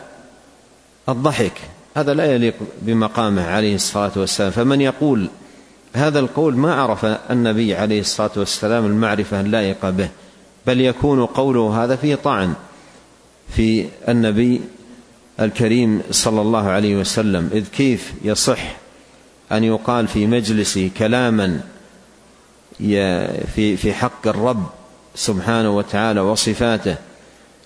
الضحك. 1.10 1.54
هذا 1.98 2.14
لا 2.14 2.36
يليق 2.36 2.54
بمقامه 2.82 3.48
عليه 3.48 3.76
الصلاة 3.76 4.12
والسلام. 4.16 4.52
فمن 4.52 4.82
يقول 4.82 5.28
هذا 5.94 6.20
القول 6.20 6.58
ما 6.58 6.74
عرف 6.74 7.06
النبي 7.06 7.76
عليه 7.76 8.00
الصلاة 8.00 8.32
والسلام 8.38 8.86
المعرفة 8.86 9.42
اللائقة 9.42 9.90
به 9.90 10.10
بل 10.68 10.82
يكون 10.82 11.26
قوله 11.26 11.84
هذا 11.84 11.96
فيه 11.96 12.16
طعن. 12.16 12.54
في 13.56 13.86
النبي 14.08 14.62
الكريم 15.40 16.02
صلى 16.12 16.42
الله 16.42 16.70
عليه 16.70 16.96
وسلم 16.96 17.50
إذ 17.54 17.68
كيف 17.68 18.14
يصح 18.24 18.76
أن 19.52 19.64
يقال 19.64 20.08
في 20.08 20.28
مجلس 20.28 20.80
كلاما 20.98 21.62
في 23.56 23.78
في 23.78 23.94
حق 23.94 24.28
الرب 24.28 24.66
سبحانه 25.16 25.78
وتعالى 25.78 26.20
وصفاته 26.20 26.96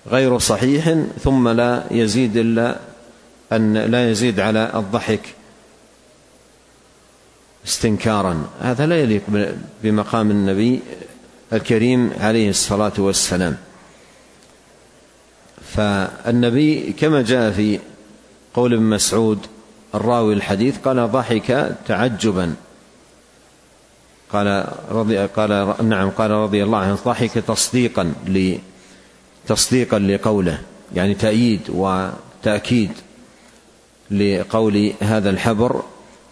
غير 0.06 0.38
صحيح 0.38 0.94
ثم 1.22 1.48
لا 1.48 1.84
يزيد 1.90 2.36
إلا 2.36 2.78
أن 3.52 3.74
لا 3.74 4.10
يزيد 4.10 4.40
على 4.40 4.72
الضحك 4.74 5.20
استنكارا. 7.66 8.44
هذا 8.60 8.86
لا 8.86 9.00
يليق 9.00 9.22
بمقام 9.82 10.30
النبي 10.30 10.80
الكريم 11.52 12.10
عليه 12.20 12.50
الصلاة 12.50 12.92
والسلام. 12.98 13.56
فالنبي 15.74 16.92
كما 16.92 17.22
جاء 17.22 17.50
في 17.50 17.78
قول 18.54 18.74
ابن 18.74 18.82
مسعود 18.82 19.38
الراوي 19.94 20.34
الحديث 20.34 20.78
قال 20.78 21.12
ضحك 21.12 21.76
تعجبا. 21.86 22.54
قال 24.32 24.66
رضي 24.90 25.18
قال 25.18 25.74
نعم 25.82 26.10
قال 26.10 26.30
رضي 26.30 26.64
الله 26.64 26.78
عنه 26.78 26.94
ضحك 26.94 27.30
تصديقا 27.30 28.12
تصديقا 29.46 29.98
لقوله 29.98 30.58
يعني 30.94 31.14
تأييد 31.14 31.60
وتأكيد 31.68 32.90
لقول 34.10 34.92
هذا 35.00 35.30
الحبر 35.30 35.82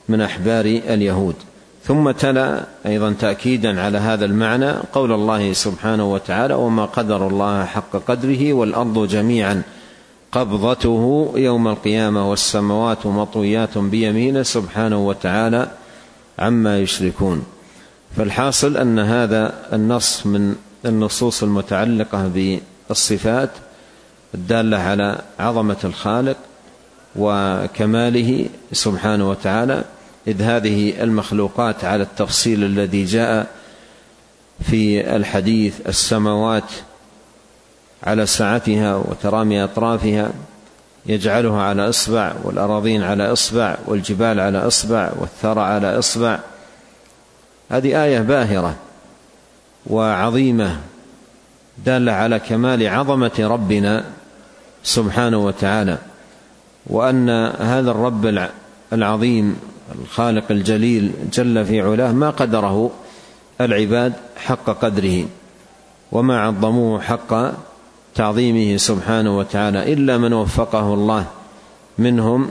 من 0.09 0.21
أحبار 0.21 0.65
اليهود. 0.65 1.37
ثم 1.85 2.11
تلا 2.11 2.65
أيضا 2.87 3.13
تأكيدا 3.13 3.81
على 3.81 3.99
هذا 3.99 4.25
المعنى 4.25 4.73
قول 4.93 5.13
الله 5.13 5.53
سبحانه 5.53 6.13
وتعالى 6.13 6.55
وما 6.55 6.85
قدر 6.85 7.27
الله 7.27 7.65
حق 7.65 7.97
قدره 7.97 8.53
والأرض 8.53 9.09
جميعا 9.09 9.63
قبضته 10.33 11.33
يوم 11.37 11.69
القيامة 11.69 12.31
والسماوات 12.31 13.07
مطويات 13.07 13.79
بيمينه 13.79 14.43
سبحانه 14.43 15.07
وتعالى 15.07 15.71
عما 16.39 16.79
يشركون 16.79 17.45
فالحاصل 18.17 18.77
أن 18.77 18.99
هذا 18.99 19.55
النص 19.73 20.27
من 20.27 20.57
النصوص 20.85 21.43
المتعلقة 21.43 22.31
بالصفات 22.89 23.51
الدالة 24.35 24.77
على 24.77 25.19
عظمة 25.39 25.77
الخالق 25.85 26.37
وكماله 27.17 28.49
سبحانه 28.73 29.31
وتعالى 29.31 29.85
إذ 30.27 30.43
هذه 30.43 31.03
المخلوقات 31.03 31.85
على 31.85 32.03
التفصيل 32.03 32.65
الذي 32.65 33.05
جاء 33.05 33.47
في 34.71 35.17
الحديث 35.17 35.89
السماوات 35.89 36.73
على 38.05 38.27
سعتها 38.27 38.97
وترامي 38.97 39.65
أطرافها 39.65 40.31
يجعلها 41.07 41.63
على 41.63 41.89
إصبع 41.89 42.33
والأراضين 42.45 43.03
على 43.03 43.33
إصبع 43.33 43.77
والجبال 43.87 44.41
على 44.41 44.59
إصبع 44.59 45.13
والثرى 45.19 45.61
على 45.61 45.99
إصبع. 45.99 46.39
هذه 47.71 48.05
آية 48.05 48.19
باهرة 48.19 48.77
وعظيمة 49.87 50.81
دالة 51.87 52.13
على 52.13 52.39
كمال 52.39 52.89
عظمة 52.89 53.33
ربنا 53.39 54.05
سبحانه 54.83 55.39
وتعالى 55.39 55.99
وأن 56.87 57.31
هذا 57.61 57.91
الرب 57.91 58.49
العظيم 58.93 59.72
الخالق 60.03 60.45
الجليل 60.51 61.13
جل 61.33 61.65
في 61.65 61.81
علاه 61.81 62.13
ما 62.13 62.31
قدره 62.31 62.91
العباد 63.61 64.13
حق 64.37 64.65
قدره 64.65 65.27
وما 66.13 66.41
عظموه 66.41 67.01
حق 67.01 67.53
تعظيمه 68.15 68.77
سبحانه 68.77 69.39
وتعالى 69.39 69.93
إلا 69.93 70.19
من 70.19 70.33
وفقه 70.33 70.95
الله 70.95 71.27
منهم 71.99 72.49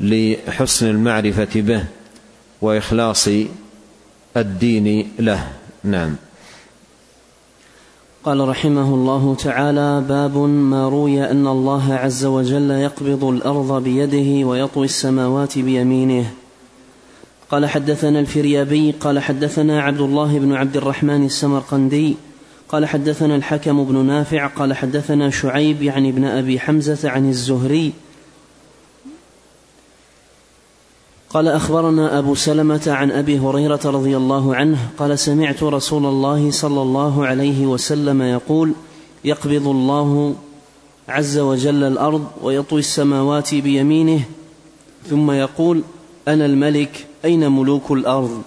لحسن 0.00 0.90
المعرفة 0.90 1.48
به 1.54 1.84
وإخلاص 2.62 3.28
الدين 4.36 5.08
له. 5.18 5.48
نعم. 5.84 6.16
قال 8.24 8.48
رحمه 8.48 8.94
الله 8.94 9.34
تعالى 9.34 10.04
باب 10.08 10.36
ما 10.38 10.88
روي 10.88 11.30
أن 11.30 11.46
الله 11.46 11.94
عز 11.94 12.24
وجل 12.24 12.70
يقبض 12.70 13.24
الأرض 13.24 13.82
بيده 13.82 14.46
ويطوي 14.46 14.84
السماوات 14.84 15.58
بيمينه. 15.58 16.30
قال 17.52 17.66
حدثنا 17.66 18.20
الفريابي 18.20 18.90
قال 18.90 19.18
حدثنا 19.18 19.82
عبد 19.82 20.00
الله 20.00 20.38
بن 20.38 20.52
عبد 20.52 20.76
الرحمن 20.76 21.24
السمرقندي 21.24 22.16
قال 22.68 22.86
حدثنا 22.86 23.36
الحكم 23.36 23.84
بن 23.84 24.04
نافع 24.04 24.46
قال 24.46 24.74
حدثنا 24.74 25.30
شعيب 25.30 25.82
يعني 25.82 26.08
ابن 26.08 26.24
أبي 26.24 26.60
حمزة 26.60 27.10
عن 27.10 27.28
الزهري. 27.28 27.92
قال 31.30 31.48
أخبرنا 31.48 32.18
أبو 32.18 32.34
سلمة 32.34 32.82
عن 32.86 33.10
أبي 33.10 33.38
هريرة 33.38 33.80
رضي 33.84 34.16
الله 34.16 34.56
عنه 34.56 34.78
قال 34.98 35.18
سمعت 35.18 35.62
رسول 35.62 36.06
الله 36.06 36.50
صلى 36.50 36.82
الله 36.82 37.26
عليه 37.26 37.66
وسلم 37.66 38.22
يقول 38.22 38.72
يقبض 39.24 39.66
الله 39.66 40.34
عز 41.08 41.38
وجل 41.38 41.84
الأرض 41.84 42.26
ويطوي 42.42 42.80
السماوات 42.80 43.54
بيمينه 43.54 44.24
ثم 45.10 45.30
يقول 45.30 45.82
أنا 46.28 46.46
الملك 46.46 47.06
أين 47.24 47.52
ملوك 47.52 47.90
الأرض؟ 47.90 48.42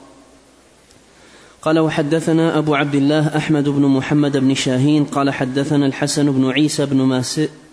قال 1.62 1.80
وحدثنا 1.80 2.58
أبو 2.58 2.76
عبد 2.76 2.96
الله 2.96 3.38
أحمد 3.38 3.70
بن 3.70 3.82
محمد 3.82 4.38
بن 4.38 4.54
شاهين 4.54 5.04
قال 5.04 5.30
حدثنا 5.30 5.86
الحسن 5.86 6.32
بن 6.32 6.52
عيسى 6.52 6.86
بن 6.86 7.22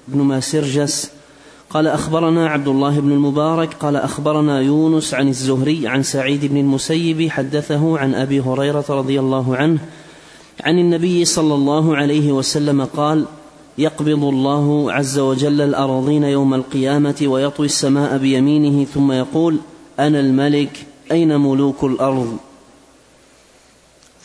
بن 0.09 0.21
ماسرجس 0.21 1.11
قال 1.71 1.87
أخبرنا 1.87 2.49
عبد 2.49 2.69
الله 2.69 3.01
بن 3.01 3.13
المبارك 3.13 3.75
قال 3.75 3.97
أخبرنا 3.97 4.61
يونس 4.61 5.15
عن 5.15 5.29
الزهري 5.29 5.89
عن 5.89 6.03
سعيد 6.03 6.45
بن 6.47 6.57
المسيب 6.57 7.31
حدثه 7.31 7.99
عن 7.99 8.15
أبي 8.15 8.41
هريرة 8.41 8.85
رضي 8.89 9.21
الله 9.21 9.57
عنه 9.57 9.79
عن 10.61 10.79
النبي 10.79 11.25
صلى 11.25 11.55
الله 11.55 11.97
عليه 11.97 12.33
وسلم 12.33 12.85
قال 12.85 13.25
يقبض 13.79 14.25
الله 14.25 14.93
عز 14.93 15.19
وجل 15.19 15.61
الارضين 15.61 16.25
يوم 16.25 16.55
القيامة 16.55 17.23
ويطوي 17.23 17.67
السماء 17.67 18.19
بيمينه 18.19 18.85
ثم 18.85 19.13
يقول 19.13 19.59
أنا 19.99 20.21
الملك 20.21 20.87
أين 21.11 21.41
ملوك 21.41 21.85
الأرض؟ 21.85 22.39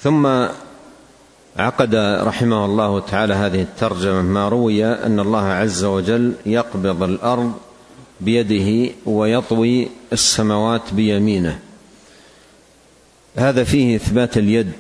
ثم 0.02 0.28
عقد 1.58 1.96
رحمه 2.24 2.66
الله 2.66 3.00
تعالى 3.00 3.34
هذه 3.34 3.62
الترجمة 3.62 4.22
ما 4.22 4.50
روي 4.50 4.86
أن 4.86 5.20
الله 5.20 5.44
عز 5.44 5.84
وجل 5.84 6.34
يقبض 6.46 7.04
الأرض 7.04 7.54
بيده 8.22 8.94
ويطوي 9.06 9.88
السماوات 10.14 10.94
بيمينه. 10.94 11.60
هذا 13.38 13.64
فيه 13.64 13.96
إثبات 13.96 14.38
اليد 14.38 14.72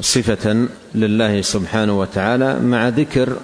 صفة 0.00 0.68
لله 0.94 1.42
سبحانه 1.42 2.00
وتعالى 2.00 2.60
مع 2.60 2.88
ذكر 2.88 3.36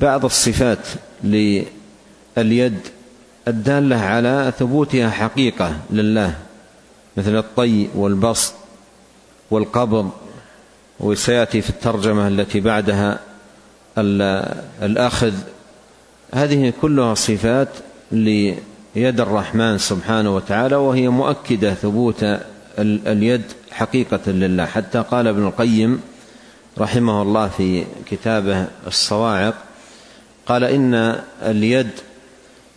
بعض 0.00 0.24
الصفات 0.24 0.86
لليد 1.24 2.78
الدالة 3.48 3.96
على 3.96 4.52
ثبوتها 4.58 5.10
حقيقة 5.10 5.76
لله 5.90 6.34
مثل 7.16 7.36
الطي 7.38 7.88
والبسط 7.94 8.54
والقبض 9.50 10.10
وسيأتي 11.00 11.60
في 11.60 11.70
الترجمة 11.70 12.28
التي 12.28 12.60
بعدها 12.60 13.18
الأخذ. 14.82 15.32
هذه 16.34 16.72
كلها 16.82 17.14
صفات 17.14 17.68
ليد 18.12 19.20
الرحمن 19.20 19.78
سبحانه 19.78 20.34
وتعالى 20.34 20.76
وهي 20.76 21.08
مؤكدة 21.08 21.74
ثبوت 21.74 22.26
اليد 22.78 23.42
حقيقة 23.70 24.30
لله. 24.30 24.66
حتى 24.66 25.04
قال 25.10 25.26
ابن 25.26 25.46
القيم 25.46 26.00
رحمه 26.78 27.22
الله 27.22 27.48
في 27.48 27.84
كتابه 28.10 28.66
الصواعق 28.86 29.54
قال 30.46 30.64
إن 30.64 31.20
اليد 31.42 31.90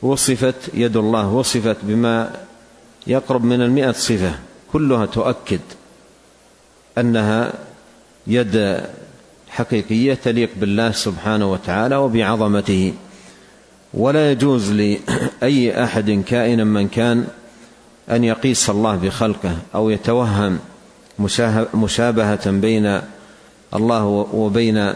وصفت 0.05 0.55
يد 0.73 0.97
الله 0.97 1.33
وصفت 1.33 1.77
بما 1.83 2.31
يقرب 3.07 3.43
من 3.43 3.61
المئة 3.61 3.91
صفة 3.91 4.33
كلها 4.73 5.05
تؤكد 5.05 5.59
أنها 6.97 7.53
يد 8.27 8.81
حقيقية 9.49 10.13
تليق 10.13 10.49
بالله 10.57 10.91
سبحانه 10.91 11.51
وتعالى 11.51 11.95
وبعظمته. 11.95 12.93
ولا 13.93 14.31
يجوز 14.31 14.71
لأي 14.71 15.83
أحد 15.83 16.23
كائنا 16.27 16.63
من 16.63 16.87
كان 16.87 17.27
أن 18.11 18.23
يقيس 18.23 18.69
الله 18.69 18.95
بخلقه 18.95 19.57
أو 19.75 19.89
يتوهم 19.89 20.59
مشابهة 21.73 22.51
بين 22.51 23.01
الله 23.73 24.05
وبين 24.33 24.93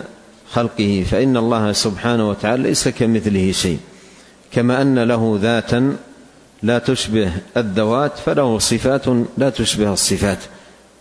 خلقه 0.52 1.06
فإن 1.12 1.38
الله 1.38 1.72
سبحانه 1.72 2.30
وتعالى 2.30 2.64
ليس 2.64 2.88
كمثله 2.88 3.52
شيء. 3.52 3.80
كما 4.52 4.82
أن 4.82 5.00
له 5.00 5.40
ذاتا 5.42 5.98
لا 6.64 6.80
تشبه 6.80 7.32
الذوات 7.58 8.18
فله 8.18 8.60
صفات 8.60 9.08
لا 9.38 9.50
تشبه 9.50 9.94
الصفات 9.94 10.40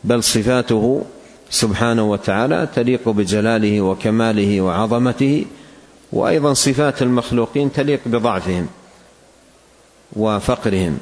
بل 0.05 0.23
صفاته 0.23 1.03
سبحانه 1.51 2.11
وتعالى 2.11 2.69
تليق 2.75 3.09
بجلاله 3.09 3.81
وكماله 3.81 4.61
وعظمته 4.61 5.45
وأيضا 6.13 6.55
صفات 6.55 7.03
المخلوقين 7.03 7.73
تليق 7.73 8.01
بضعفهم 8.07 8.67
وفقرهم. 10.17 10.99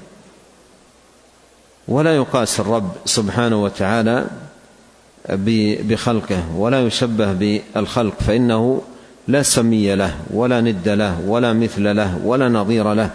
ولا 1.88 2.16
يقاس 2.16 2.60
الرب 2.60 2.90
سبحانه 3.04 3.62
وتعالى 3.64 4.26
بخلقه 5.82 6.56
ولا 6.56 6.86
يشبه 6.86 7.32
بالخلق 7.32 8.14
فإنه 8.20 8.82
لا 9.28 9.42
سمي 9.42 9.94
له 9.94 10.14
ولا 10.30 10.60
ند 10.60 10.88
له 10.88 11.20
ولا 11.26 11.52
مثل 11.52 11.96
له 11.96 12.20
ولا 12.24 12.48
نظير 12.48 12.94
له. 12.94 13.10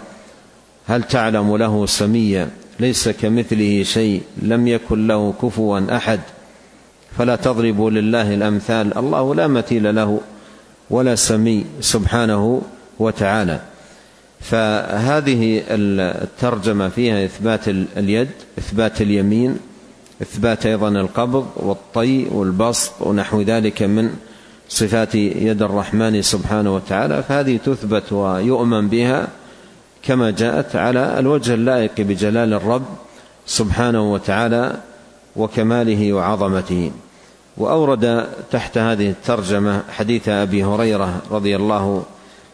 هل 0.86 1.02
تعلم 1.02 1.56
له 1.56 1.86
سميا؟ 1.86 2.50
ليس 2.80 3.08
كمثله 3.08 3.82
شيء 3.82 4.22
لم 4.42 4.68
يكن 4.68 5.06
له 5.06 5.34
كفوا 5.42 5.96
أحد. 5.96 6.20
فلا 7.18 7.36
تضربوا 7.36 7.90
لله 7.90 8.34
الأمثال 8.34 8.98
الله 8.98 9.34
لا 9.34 9.46
مثيل 9.46 9.94
له 9.94 10.20
ولا 10.90 11.14
سمي 11.14 11.64
سبحانه 11.80 12.62
وتعالى. 12.98 13.60
فهذه 14.40 15.62
الترجمة 15.68 16.88
فيها 16.88 17.24
إثبات 17.24 17.68
اليد 17.68 18.28
إثبات 18.58 19.00
اليمين 19.00 19.56
إثبات 20.22 20.66
أيضا 20.66 20.88
القبض 20.88 21.46
والطي 21.56 22.26
والبسط 22.30 22.92
ونحو 23.00 23.42
ذلك 23.42 23.82
من 23.82 24.10
صفات 24.72 25.14
يد 25.14 25.62
الرحمن 25.62 26.22
سبحانه 26.22 26.74
وتعالى 26.74 27.22
فهذه 27.22 27.56
تثبت 27.56 28.12
ويؤمن 28.12 28.88
بها 28.88 29.28
كما 30.02 30.30
جاءت 30.30 30.76
على 30.76 31.18
الوجه 31.18 31.54
اللائق 31.54 31.92
بجلال 31.98 32.54
الرب 32.54 32.84
سبحانه 33.46 34.12
وتعالى 34.12 34.80
وكماله 35.36 36.12
وعظمته. 36.12 36.90
وأورد 37.56 38.26
تحت 38.50 38.78
هذه 38.78 39.10
الترجمة 39.10 39.82
حديث 39.90 40.28
أبي 40.28 40.64
هريرة 40.64 41.22
رضي 41.30 41.56
الله 41.56 42.02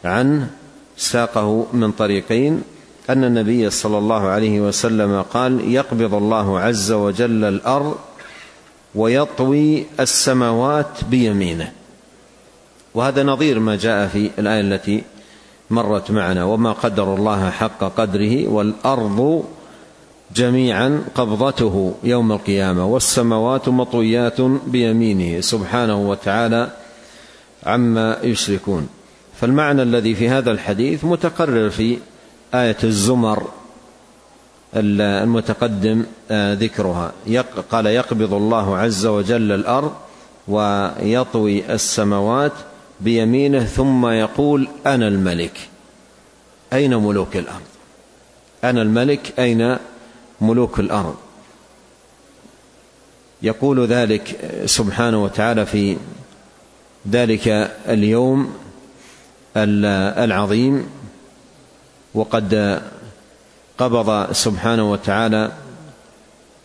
عنه 0.04 0.50
ساقه 0.96 1.66
من 1.72 1.90
طريقين. 1.92 2.62
أن 3.10 3.24
النبي 3.24 3.70
صلى 3.70 3.98
الله 3.98 4.26
عليه 4.26 4.60
وسلم 4.60 5.22
قال 5.22 5.72
يقبض 5.74 6.14
الله 6.14 6.60
عز 6.60 6.92
وجل 6.92 7.44
الأرض 7.44 7.96
ويطوي 8.94 9.86
السماوات 10.00 11.04
بيمينه 11.10 11.77
وهذا 12.98 13.22
نظير 13.22 13.58
ما 13.58 13.76
جاء 13.76 14.08
في 14.08 14.30
الآية 14.38 14.60
التي 14.60 15.02
مرت 15.70 16.10
معنا 16.10 16.44
وما 16.44 16.72
قدر 16.72 17.14
الله 17.14 17.50
حق 17.50 17.78
قدره 17.78 18.48
والأرض 18.48 19.44
جميعا 20.36 21.04
قبضته 21.14 21.94
يوم 22.04 22.32
القيامة 22.32 22.86
والسماوات 22.86 23.68
مطويات 23.68 24.40
بيمينه 24.40 25.40
سبحانه 25.40 26.10
وتعالى 26.10 26.70
عما 27.66 28.18
يشركون. 28.22 28.88
فالمعنى 29.40 29.82
الذي 29.82 30.14
في 30.14 30.28
هذا 30.28 30.50
الحديث 30.50 31.04
متقرر 31.04 31.70
في 31.70 31.98
آية 32.54 32.76
الزمر 32.84 33.48
المتقدم 34.76 36.04
آه، 36.30 36.54
ذكرها. 36.54 37.12
قال 37.70 37.86
يقبض 37.86 38.34
الله 38.34 38.76
عز 38.76 39.06
وجل 39.06 39.52
الأرض 39.52 39.92
ويطوي 40.48 41.74
السماوات 41.74 42.52
بيمينه 43.00 43.64
ثم 43.64 44.06
يقول 44.06 44.68
أنا 44.86 45.08
الملك. 45.08 45.68
أين 46.72 46.94
ملوك 46.96 47.36
الأرض؟ 47.36 47.62
أنا 48.64 48.82
الملك 48.82 49.38
أين 49.38 49.76
ملوك 50.40 50.80
الأرض؟ 50.80 51.16
يقول 53.42 53.86
ذلك 53.86 54.52
سبحانه 54.66 55.24
وتعالى 55.24 55.66
في 55.66 55.96
ذلك 57.10 57.48
اليوم 57.88 58.54
العظيم. 59.56 60.90
وقد 62.14 62.82
قبض 63.78 64.32
سبحانه 64.32 64.92
وتعالى 64.92 65.52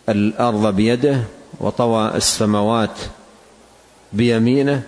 الأرض 0.10 0.76
بيده 0.76 1.24
وطوى 1.60 2.16
السماوات 2.16 3.00
بيمينه 4.14 4.84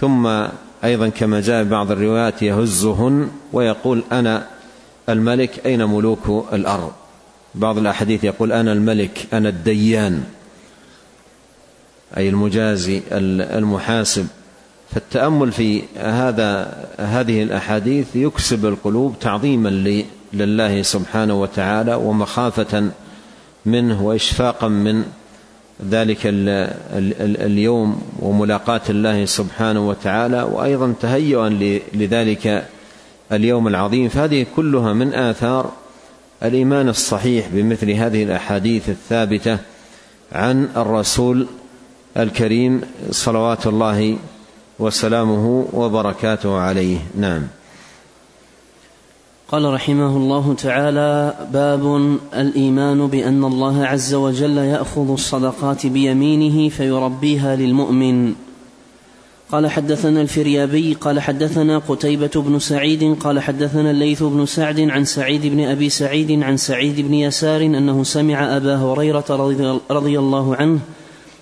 ثم 0.00 0.46
أيضا 0.86 1.08
كما 1.08 1.40
جاء 1.40 1.64
بعض 1.64 1.90
الروايات 1.90 2.42
يهزهن 2.42 3.28
ويقول 3.52 4.04
أنا 4.12 4.46
الملك 5.08 5.66
أين 5.66 5.84
ملوك 5.84 6.46
الأرض؟ 6.52 6.92
بعض 7.54 7.78
الأحاديث 7.78 8.24
يقول 8.24 8.52
أنا 8.52 8.72
الملك 8.72 9.26
أنا 9.32 9.48
الديان 9.48 10.24
أي 12.16 12.28
المجازي 12.28 13.02
المحاسب. 13.12 14.26
فالتأمل 14.90 15.52
في 15.52 15.82
هذا 15.96 16.76
هذه 16.98 17.42
الأحاديث 17.42 18.16
يكسب 18.16 18.66
القلوب 18.66 19.14
تعظيما 19.20 19.68
لله 20.32 20.82
سبحانه 20.82 21.40
وتعالى 21.40 21.94
ومخافة 21.94 22.90
منه 23.66 24.02
وإشفاقا 24.02 24.68
من 24.68 25.04
ذلك 25.90 26.18
اليوم 27.46 28.02
وملاقاة 28.18 28.80
الله 28.88 29.24
سبحانه 29.24 29.88
وتعالى 29.88 30.42
وأيضا 30.42 30.94
تهيئا 31.00 31.48
لذلك 31.94 32.64
اليوم 33.32 33.68
العظيم. 33.68 34.08
فهذه 34.08 34.46
كلها 34.56 34.92
من 34.92 35.14
آثار 35.14 35.72
الإيمان 36.42 36.88
الصحيح 36.88 37.48
بمثل 37.52 37.90
هذه 37.90 38.22
الأحاديث 38.22 38.88
الثابتة 38.88 39.58
عن 40.32 40.68
الرسول 40.76 41.46
الكريم 42.16 42.80
صلوات 43.10 43.66
الله 43.66 44.16
وسلامه 44.78 45.68
وبركاته 45.72 46.58
عليه. 46.58 46.98
نعم. 47.18 47.42
قال 49.48 49.64
رحمه 49.74 50.16
الله 50.16 50.54
تعالى 50.54 51.34
باب 51.52 52.16
الإيمان 52.34 53.06
بأن 53.06 53.44
الله 53.44 53.84
عز 53.86 54.14
وجل 54.14 54.56
يأخذ 54.56 55.10
الصدقات 55.12 55.86
بيمينه 55.86 56.68
فيربيها 56.68 57.56
للمؤمن. 57.56 58.34
قال 59.52 59.70
حدثنا 59.70 60.22
الفريابي 60.22 60.94
قال 60.94 61.20
حدثنا 61.20 61.78
قتيبة 61.78 62.30
بن 62.34 62.58
سعيد 62.58 63.16
قال 63.20 63.40
حدثنا 63.40 63.90
الليث 63.90 64.22
بن 64.22 64.46
سعد 64.46 64.80
عن 64.80 65.04
سعيد 65.04 65.46
بن 65.46 65.60
أبي 65.60 65.88
سعيد 65.88 66.42
عن 66.42 66.56
سعيد 66.56 67.00
بن 67.00 67.14
يسار 67.14 67.60
أنه 67.62 68.02
سمع 68.02 68.56
أبا 68.56 68.76
هريرة 68.76 69.24
رضي 69.90 70.18
الله 70.18 70.56
عنه 70.56 70.78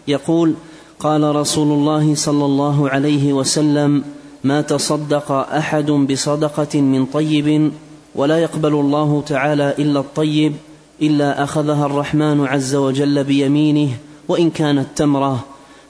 يقول 0.08 0.54
قال 1.00 1.36
رسول 1.36 1.72
الله 1.72 2.14
صلى 2.14 2.44
الله 2.44 2.88
عليه 2.88 3.32
وسلم 3.32 4.04
ما 4.44 4.60
تصدق 4.60 5.32
أحد 5.32 5.90
بصدقة 5.90 6.80
من 6.80 7.06
طيب 7.06 7.72
ولا 8.14 8.38
يقبل 8.38 8.72
الله 8.72 9.22
تعالى 9.27 9.74
إلا 9.79 10.00
الطيب 10.00 10.55
إلا 11.03 11.42
أخذها 11.42 11.87
الرحمن 11.87 12.46
عز 12.46 12.74
وجل 12.74 13.24
بيمينه 13.24 13.96
وإن 14.29 14.50
كانت 14.50 14.87
تمرة. 14.96 15.44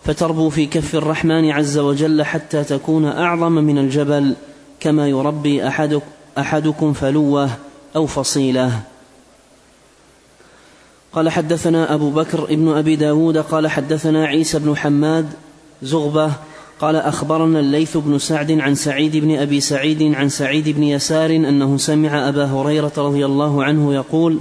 فتربو 0.05 0.51
في 0.51 0.67
كف 0.67 0.95
الرحمن 0.95 1.51
عز 1.51 1.79
وجل 1.79 2.23
حتى 2.23 2.65
تكون 2.65 3.05
أعظم 3.05 3.53
من 3.53 3.79
الجبل 3.79 4.35
كما 4.81 5.09
يربي 5.09 5.69
احدك 5.69 6.03
أحدكم 6.39 6.93
فلوة 6.93 7.51
أو 7.97 8.07
فصيلة. 8.07 8.81
قال 11.13 11.29
حدثنا 11.29 11.95
أبو 11.95 12.11
بكر 12.11 12.45
ابن 12.45 12.69
أبي 12.69 12.97
داود 12.97 13.39
قال 13.39 13.69
حدثنا 13.69 14.27
عيسى 14.27 14.59
بن 14.59 14.77
حماد 14.77 15.27
زغبة 15.83 16.33
قال 16.81 16.97
أخبرنا 16.97 17.61
الليث 17.61 17.97
بن 17.97 18.19
سعد 18.19 18.53
عن 18.53 18.75
سعيد 18.75 19.17
بن 19.17 19.37
أبي 19.39 19.61
سعيد 19.61 20.03
عن 20.03 20.29
سعيد 20.29 20.69
بن 20.69 20.83
يسار 20.83 21.31
أنه 21.31 21.77
سمع 21.77 22.29
أبا 22.29 22.45
هريرة 22.45 22.93
رضي 22.99 23.27
الله 23.27 23.65
عنه 23.65 23.95
يقول 23.95 24.39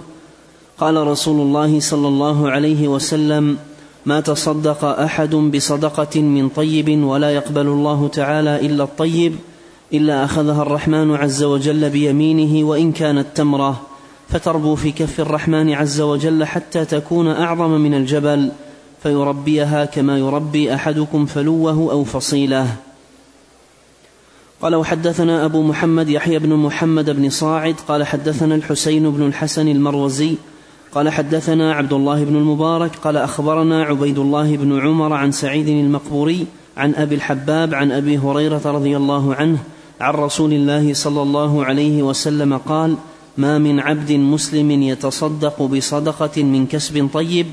قال 0.77 1.07
رسول 1.07 1.41
الله 1.41 1.79
صلى 1.79 2.07
الله 2.07 2.49
عليه 2.49 2.87
وسلم 2.87 3.57
ما 4.05 4.19
تصدق 4.19 4.85
أحد 4.85 5.35
بصدقة 5.35 6.21
من 6.21 6.49
طيب 6.49 7.03
ولا 7.03 7.31
يقبل 7.31 7.67
الله 7.67 8.07
تعالى 8.07 8.65
إلا 8.65 8.83
الطيب 8.83 9.35
إلا 9.93 10.25
أخذها 10.25 10.61
الرحمن 10.61 11.15
عز 11.15 11.43
وجل 11.43 11.89
بيمينه 11.89 12.67
وإن 12.67 12.91
كانت 12.91 13.27
تمرة 13.35 13.81
فتربو 14.29 14.75
في 14.75 14.91
كف 14.91 15.19
الرحمن 15.19 15.73
عز 15.73 16.01
وجل 16.01 16.45
حتى 16.45 16.85
تكون 16.85 17.27
أعظم 17.27 17.71
من 17.71 17.93
الجبل 17.93 18.51
فيربيها 19.03 19.85
كما 19.85 20.17
يربي 20.17 20.73
أحدكم 20.75 21.25
فلوه 21.25 21.91
أو 21.91 22.03
فصيلة. 22.03 22.75
قال 24.61 24.75
وحدثنا 24.75 25.45
أبو 25.45 25.61
محمد 25.61 26.09
يحيى 26.09 26.39
بن 26.39 26.53
محمد 26.53 27.09
بن 27.09 27.29
صاعد 27.29 27.75
قال 27.87 28.03
حدثنا 28.03 28.55
الحسين 28.55 29.11
بن 29.11 29.27
الحسن 29.27 29.67
المروزي 29.67 30.35
قال 30.95 31.09
حدثنا 31.09 31.73
عبد 31.73 31.93
الله 31.93 32.23
بن 32.23 32.35
المبارك 32.35 32.95
قال 32.95 33.17
أخبرنا 33.17 33.83
عبيد 33.83 34.19
الله 34.19 34.57
بن 34.57 34.79
عمر 34.81 35.13
عن 35.13 35.31
سعيد 35.31 35.67
المقبوري 35.67 36.45
عن 36.77 36.95
أبي 36.95 37.15
الحباب 37.15 37.73
عن 37.73 37.91
أبي 37.91 38.17
هريرة 38.17 38.61
رضي 38.65 38.97
الله 38.97 39.35
عنه 39.35 39.57
عن 40.01 40.13
رسول 40.13 40.53
الله 40.53 40.93
صلى 40.93 41.21
الله 41.21 41.65
عليه 41.65 42.03
وسلم 42.03 42.57
قال 42.57 42.95
ما 43.37 43.57
من 43.57 43.79
عبد 43.79 44.11
مسلم 44.11 44.71
يتصدق 44.71 45.61
بصدقة 45.61 46.43
من 46.43 46.67
كسب 46.67 47.09
طيب 47.13 47.45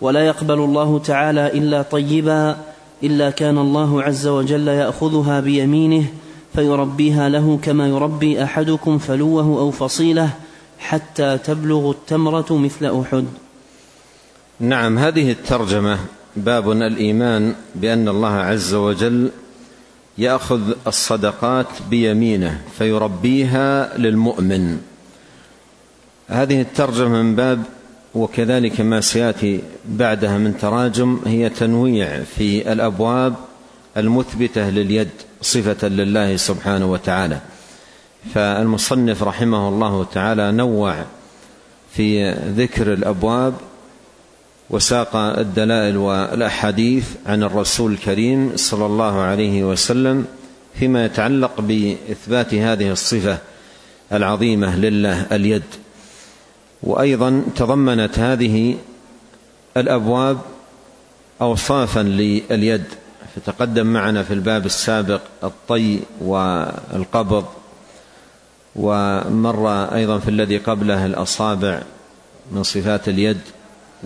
ولا 0.00 0.26
يقبل 0.26 0.54
الله 0.54 0.98
تعالى 0.98 1.46
إلا 1.46 1.82
طيبا 1.82 2.56
إلا 3.02 3.30
كان 3.30 3.58
الله 3.58 4.02
عز 4.02 4.26
وجل 4.26 4.68
يأخذها 4.68 5.40
بيمينه 5.40 6.06
فيربيها 6.54 7.28
له 7.28 7.58
كما 7.62 7.88
يربي 7.88 8.44
أحدكم 8.44 8.98
فلوه 8.98 9.44
أو 9.44 9.70
فصيله 9.70 10.30
حتى 10.78 11.38
تبلغ 11.38 11.90
التمرة 11.90 12.46
مثل 12.50 13.00
أحد. 13.00 13.24
نعم 14.60 14.98
هذه 14.98 15.30
الترجمة 15.30 15.98
باب 16.36 16.70
الإيمان 16.70 17.54
بأن 17.74 18.08
الله 18.08 18.32
عز 18.32 18.74
وجل 18.74 19.30
يأخذ 20.18 20.60
الصدقات 20.86 21.66
بيمينه 21.90 22.60
فيربيها 22.78 23.98
للمؤمن. 23.98 24.78
هذه 26.28 26.60
الترجمة 26.60 27.22
من 27.22 27.34
باب 27.34 27.62
وكذلك 28.18 28.80
ما 28.80 29.00
سيأتي 29.00 29.60
بعدها 29.88 30.38
من 30.38 30.58
تراجم 30.58 31.20
هي 31.26 31.48
تنويع 31.48 32.22
في 32.36 32.72
الأبواب 32.72 33.34
المثبتة 33.96 34.70
لليد 34.70 35.08
صفة 35.42 35.88
لله 35.88 36.36
سبحانه 36.36 36.92
وتعالى. 36.92 37.38
فالمصنف 38.34 39.22
رحمه 39.22 39.68
الله 39.68 40.04
تعالى 40.04 40.52
نوع 40.52 41.04
في 41.92 42.32
ذكر 42.32 42.92
الأبواب 42.92 43.54
وساق 44.70 45.16
الدلائل 45.16 45.96
والأحاديث 45.96 47.08
عن 47.26 47.42
الرسول 47.42 47.92
الكريم 47.92 48.52
صلى 48.56 48.86
الله 48.86 49.20
عليه 49.20 49.64
وسلم 49.64 50.26
فيما 50.78 51.04
يتعلق 51.04 51.60
بإثبات 51.60 52.54
هذه 52.54 52.90
الصفة 52.92 53.38
العظيمة 54.12 54.76
لله 54.76 55.26
اليد. 55.32 55.62
وأيضا 56.82 57.42
تضمنت 57.56 58.18
هذه 58.18 58.76
الأبواب 59.76 60.38
اوصافا 61.40 62.00
لليد 62.00 62.84
فتقدم 63.36 63.86
معنا 63.86 64.22
في 64.22 64.34
الباب 64.34 64.66
السابق 64.66 65.20
الطي 65.44 66.00
والقبض 66.20 67.44
ومر 68.76 69.84
أيضا 69.94 70.18
في 70.18 70.28
الذي 70.28 70.58
قبله 70.58 71.06
الأصابع 71.06 71.82
من 72.52 72.62
صفات 72.62 73.08
اليد 73.08 73.40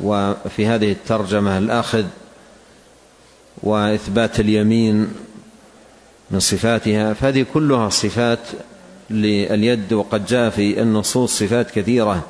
وفي 0.03 0.67
هذه 0.67 0.93
الترجمة 0.93 1.59
الأخذ 1.59 2.05
وإثبات 3.63 4.41
اليمين 4.41 5.09
من 6.31 6.41
صفاتها 6.41 7.13
فهذه 7.13 7.47
كلها 7.55 7.89
صفات 7.89 8.39
لليد 9.11 9.93
وقد 9.93 10.27
جاء 10.27 10.51
في 10.51 10.83
النصوص 10.83 11.39
صفات 11.39 11.71
كثيرة 11.71 12.27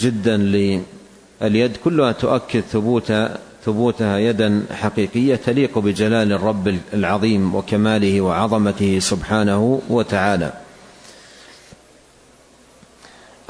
جدا 0.00 0.36
لليد 0.36 1.76
كلها 1.84 2.12
تؤكد 2.12 2.60
ثبوت 2.60 3.12
ثبوتها 3.64 4.18
يدا 4.18 4.62
حقيقية 4.70 5.34
تليق 5.34 5.78
بجلال 5.78 6.32
الرب 6.32 6.78
العظيم 6.94 7.54
وكماله 7.54 8.20
وعظمته 8.20 8.98
سبحانه 8.98 9.80
وتعالى. 9.88 10.52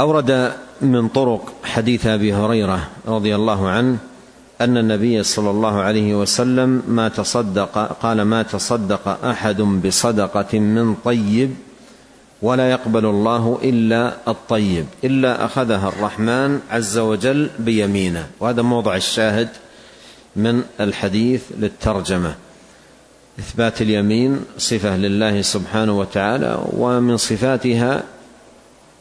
أورد 0.01 0.53
من 0.81 1.09
طرق 1.09 1.53
حديث 1.65 2.07
أبي 2.07 2.35
هريرة 2.35 2.89
رضي 3.07 3.35
الله 3.35 3.69
عنه 3.69 3.99
أن 4.61 4.77
النبي 4.77 5.23
صلى 5.23 5.51
الله 5.51 5.81
عليه 5.81 6.15
وسلم 6.15 6.83
ما 6.89 7.09
تصدق 7.09 7.97
قال 8.03 8.23
ما 8.23 8.43
تصدق 8.43 9.25
أحد 9.25 9.63
بصدقة 9.63 10.59
من 10.59 10.95
طيب 10.95 11.55
ولا 12.43 12.71
يقبل 12.71 13.05
الله 13.07 13.59
إلا 13.63 14.17
الطيب 14.29 14.87
إلا 15.05 15.45
أخذها 15.45 15.89
الرحمن 15.89 16.61
عز 16.71 16.99
وجل 16.99 17.51
بيمينه. 17.59 18.27
وهذا 18.41 18.63
موضع 18.63 18.97
الشاهد 18.97 19.49
من 20.37 20.63
الحديث 20.81 21.43
للترجمة. 21.59 22.35
إثبات 23.39 23.83
اليمين 23.83 24.45
صفة 24.59 24.97
لله 24.97 25.43
سبحانه 25.43 25.99
وتعالى 25.99 26.65
ومن 26.73 27.17
صفاتها 27.17 28.03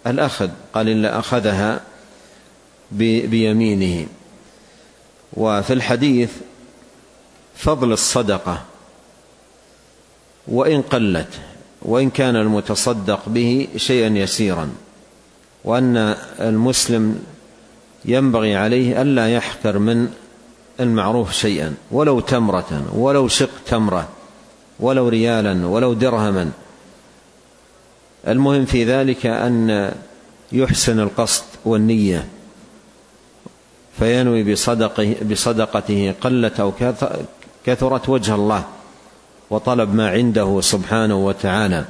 الأخذ 0.08 0.50
قال 0.74 0.90
إلا 0.90 1.20
أخذها 1.20 1.82
بيمينه. 2.92 4.08
وفي 5.34 5.74
الحديث 5.74 6.32
فضل 7.56 7.92
الصدقة 7.92 8.64
وإن 10.48 10.82
قلت 10.82 11.51
وإن 11.82 12.10
كان 12.10 12.36
المتصدق 12.36 13.20
به 13.28 13.68
شيئا 13.78 14.08
يسيرا 14.08 14.70
وأن 15.64 16.16
المسلم 16.40 17.24
ينبغي 18.06 18.56
عليه 18.56 19.02
ألا 19.02 19.34
يحقر 19.34 19.80
من 19.80 20.10
المعروف 20.80 21.34
شيئا 21.34 21.74
ولو 21.92 22.20
تمرة 22.20 22.86
ولو 22.94 23.28
شق 23.28 23.50
تمرة 23.68 24.08
ولو 24.80 25.08
ريالا 25.08 25.68
ولو 25.68 25.94
درهما. 25.94 26.52
المهم 28.28 28.66
في 28.66 28.86
ذلك 28.86 29.26
أن 29.26 29.92
يحسن 30.52 31.00
القصد 31.00 31.44
والنية 31.66 32.28
فينوي 34.00 34.54
بصدقه 34.54 35.16
بصدقته 35.32 36.16
قلت 36.22 36.60
أو 36.60 36.74
كثرت 37.66 38.10
وجه 38.10 38.36
الله. 38.36 38.64
وطلب 39.52 39.96
ما 39.96 40.10
عنده 40.10 40.62
سبحانه 40.62 41.26
وتعالى. 41.26 41.86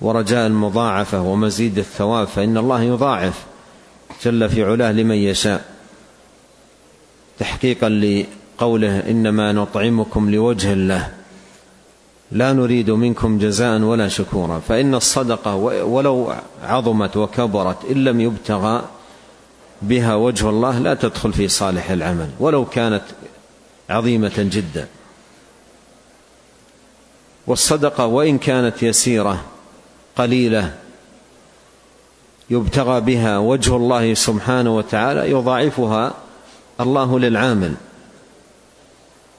ورجاء 0.00 0.46
المضاعفة 0.46 1.20
ومزيد 1.20 1.78
الثواب 1.78 2.26
فإن 2.26 2.58
الله 2.58 2.82
يضاعف 2.82 3.44
جل 4.24 4.48
في 4.48 4.64
علاه 4.64 4.92
لمن 4.92 5.16
يشاء. 5.16 5.64
تحقيقا 7.38 7.88
لقوله 7.88 9.10
إنما 9.10 9.52
نطعمكم 9.52 10.30
لوجه 10.30 10.72
الله. 10.72 11.08
لا 12.32 12.52
نريد 12.52 12.90
منكم 12.90 13.38
جزاء 13.38 13.80
ولا 13.80 14.08
شكورا 14.08 14.58
فإن 14.58 14.94
الصدقة 14.94 15.54
ولو 15.84 16.32
عظمت 16.62 17.16
وكبرت 17.16 17.84
إن 17.90 18.04
لم 18.04 18.20
يبتغى 18.20 18.84
بها 19.82 20.14
وجه 20.14 20.48
الله 20.48 20.78
لا 20.78 20.94
تدخل 20.94 21.32
في 21.32 21.48
صالح 21.48 21.90
العمل 21.90 22.28
ولو 22.40 22.64
كانت 22.64 23.02
عظيمة 23.90 24.32
جدا. 24.38 24.86
والصدقة 27.46 28.06
وإن 28.06 28.38
كانت 28.38 28.82
يسيرة 28.82 29.44
قليلة 30.16 30.74
يبتغى 32.50 33.00
بها 33.00 33.38
وجه 33.38 33.76
الله 33.76 34.14
سبحانه 34.14 34.76
وتعالى 34.76 35.30
يضاعفها 35.30 36.14
الله 36.80 37.18
للعامل. 37.18 37.74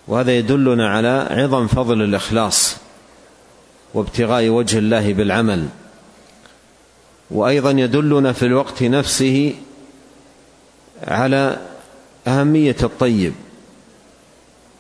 وهذا 0.08 0.38
يدلنا 0.38 0.90
على 0.90 1.28
عظم 1.32 1.68
فضل 1.68 2.02
الإخلاص 2.02 2.78
وابتغاء 3.94 4.48
وجه 4.48 4.78
الله 4.78 5.14
بالعمل. 5.14 5.68
وأيضا 7.32 7.72
يدلنا 7.72 8.34
في 8.34 8.46
الوقت 8.46 8.84
نفسه 8.84 9.56
على 11.04 11.58
أهمية 12.28 12.76
الطيب. 12.84 13.34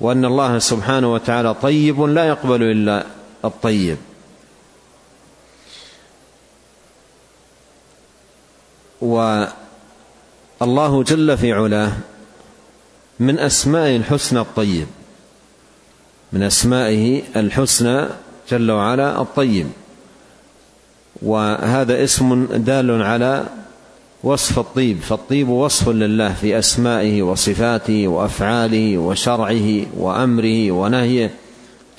وأن 0.01 0.25
الله 0.25 0.59
سبحانه 0.59 1.13
وتعالى 1.13 1.53
طيب 1.53 2.01
لا 2.01 2.27
يقبل 2.27 2.63
إلا 2.63 3.05
الطيب. 3.45 3.97
والله 9.01 11.03
جل 11.03 11.37
في 11.37 11.53
علاه 11.53 11.91
من 13.19 13.39
أسماء 13.39 13.95
الحسنى 13.95 14.39
الطيب. 14.39 14.87
من 16.33 16.43
أسمائه 16.43 17.23
الحسنى 17.35 18.05
جل 18.49 18.71
وعلا 18.71 19.21
الطيب. 19.21 19.67
وهذا 21.21 22.03
اسم 22.03 22.45
دال 22.45 23.01
على 23.01 23.45
وصف 24.25 24.59
الطيب 24.59 24.99
فالطيب 24.99 25.49
وصف 25.49 25.89
لله 25.89 26.33
في 26.33 26.59
أسمائه 26.59 27.21
وصفاته 27.21 28.07
وأفعاله 28.07 28.97
وشرعه 28.97 29.85
وأمره 29.97 30.71
ونهيه 30.71 31.31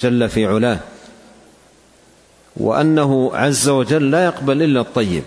جل 0.01 0.29
في 0.29 0.47
علاه. 0.47 0.79
وأنه 2.57 3.31
عز 3.35 3.69
وجل 3.69 4.11
لا 4.11 4.25
يقبل 4.25 4.63
إلا 4.63 4.81
الطيب 4.81 5.23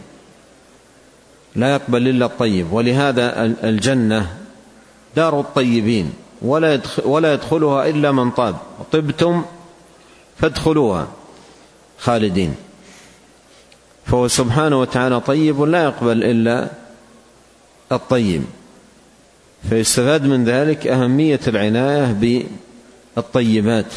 لا 1.56 1.74
يقبل 1.74 2.08
إلا 2.08 2.26
الطيب. 2.26 2.74
ولهذا 2.74 3.46
الجنة 3.64 4.28
دار 5.16 5.40
الطيبين 5.40 6.14
ولا 6.42 6.80
ولا 7.06 7.34
يدخلها 7.34 7.90
إلا 7.90 8.12
من 8.12 8.32
طاب. 8.32 8.56
طبتم 8.92 9.46
فادخلوها 10.38 11.08
خالدين. 12.00 12.56
فهو 14.06 14.28
سبحانه 14.28 14.80
وتعالى 14.80 15.20
طيب 15.20 15.62
لا 15.62 15.84
يقبل 15.84 16.24
إلا 16.24 16.89
الطيب. 17.92 18.44
فيستفاد 19.70 20.24
من 20.26 20.46
ذلك 20.46 20.88
أهمية 20.88 21.40
العناية 21.48 22.42
بالطيبات 23.16 23.94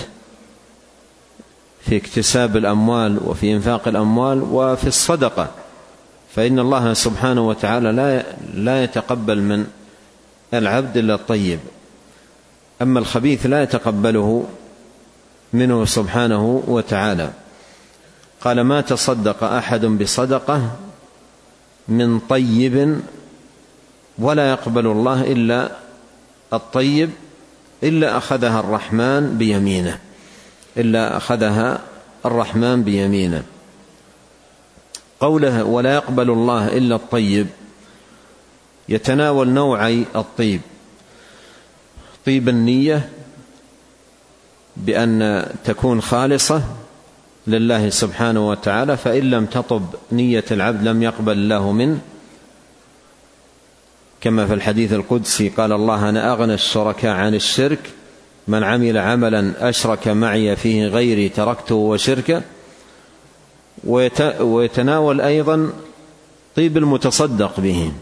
في 1.80 1.96
اكتساب 1.96 2.56
الأموال 2.56 3.18
وفي 3.24 3.52
إنفاق 3.52 3.88
الأموال 3.88 4.42
وفي 4.42 4.86
الصدقة. 4.86 5.50
فإن 6.34 6.58
الله 6.58 6.94
سبحانه 6.94 7.48
وتعالى 7.48 7.92
لا 7.92 8.24
لا 8.54 8.84
يتقبل 8.84 9.40
من 9.40 9.66
العبد 10.54 10.96
إلا 10.96 11.14
الطيب. 11.14 11.58
أما 12.82 12.98
الخبيث 12.98 13.46
لا 13.46 13.62
يتقبله 13.62 14.46
منه 15.52 15.84
سبحانه 15.84 16.62
وتعالى. 16.66 17.30
قال 18.40 18.60
ما 18.60 18.80
تصدق 18.80 19.44
أحد 19.44 19.86
بصدقة 19.86 20.70
من 21.88 22.18
طيب 22.18 23.00
ولا 24.18 24.50
يقبل 24.50 24.86
الله 24.86 25.32
إلا 25.32 25.72
الطيب 26.52 27.10
إلا 27.82 28.16
أخذها 28.16 28.60
الرحمن 28.60 29.38
بيمينه 29.38 29.98
إلا 30.76 31.16
أخذها 31.16 31.80
الرحمن 32.26 32.82
بيمينه. 32.82 33.42
قوله 35.20 35.64
ولا 35.64 35.94
يقبل 35.94 36.30
الله 36.30 36.68
إلا 36.68 36.94
الطيب 36.94 37.46
يتناول 38.88 39.48
نوعي 39.48 40.04
الطيب. 40.16 40.60
طيب 42.26 42.48
النية 42.48 43.08
بأن 44.76 45.46
تكون 45.64 46.02
خالصة 46.02 46.62
لله 47.46 47.90
سبحانه 47.90 48.48
وتعالى 48.48 48.96
فإن 48.96 49.30
لم 49.30 49.46
تطب 49.46 49.84
نية 50.12 50.44
العبد 50.50 50.88
لم 50.88 51.02
يقبل 51.02 51.32
الله 51.32 51.72
منه. 51.72 51.98
كما 54.22 54.46
في 54.46 54.54
الحديث 54.54 54.92
القدسي 54.92 55.48
قال 55.48 55.72
الله 55.72 56.08
أنا 56.08 56.32
أغنى 56.32 56.54
الشركاء 56.54 57.16
عن 57.16 57.34
الشرك 57.34 57.90
من 58.48 58.62
عمل 58.62 58.98
عملا 58.98 59.68
أشرك 59.68 60.08
معي 60.08 60.56
فيه 60.56 60.86
غيري 60.86 61.28
تركته 61.28 61.74
وشركه 61.74 62.42
ويتناول 64.40 65.20
أيضا 65.20 65.72
طيب 66.56 66.76
المتصدق 66.76 67.60
به 67.60 67.92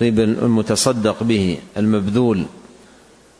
طيب 0.00 0.20
المتصدق 0.20 1.22
به 1.22 1.58
المبذول 1.76 2.44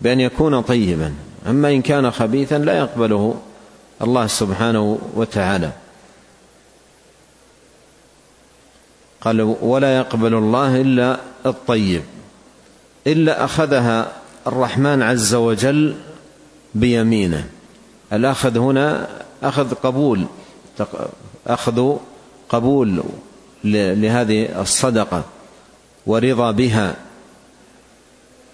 بأن 0.00 0.20
يكون 0.20 0.60
طيبا 0.60 1.14
أما 1.46 1.70
إن 1.70 1.82
كان 1.82 2.10
خبيثا 2.10 2.58
لا 2.58 2.78
يقبله 2.78 3.34
الله 4.02 4.26
سبحانه 4.26 4.98
وتعالى. 5.14 5.72
قال 9.20 9.56
ولا 9.62 9.96
يقبل 9.96 10.34
الله 10.34 10.80
إلا 10.80 11.20
الطيب 11.46 12.02
إلا 13.06 13.44
أخذها 13.44 14.12
الرحمن 14.46 15.02
عز 15.02 15.34
وجل 15.34 15.96
بيمينه. 16.74 17.48
الأخذ 18.12 18.58
هنا 18.58 19.08
أخذ 19.42 19.74
قبول 19.74 20.26
أخذ 21.46 21.96
قبول 22.48 23.02
لهذه 23.64 24.60
الصدقة 24.60 25.24
ورضا 26.06 26.50
بها. 26.50 26.96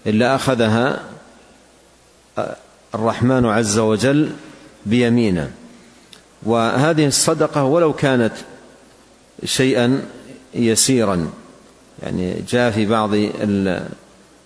إلا 0.07 0.35
أخذها 0.35 0.99
الرحمن 2.95 3.45
عز 3.45 3.79
وجل 3.79 4.29
بيمينه. 4.85 5.51
وهذه 6.43 7.07
الصدقة 7.07 7.63
ولو 7.63 7.93
كانت 7.93 8.33
شيئا 9.45 10.05
يسيرا 10.53 11.31
يعني 12.03 12.35
جاء 12.49 12.71
في 12.71 12.85
بعض 12.85 13.09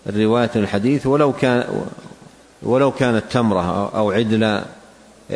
الروايات 0.08 0.58
الحديث 0.58 1.08
ولو 1.08 1.34
كان 1.34 1.86
ولو 2.64 2.92
كانت 2.92 3.24
تمرة 3.32 3.90
أو 3.96 4.12
عدل 4.12 4.62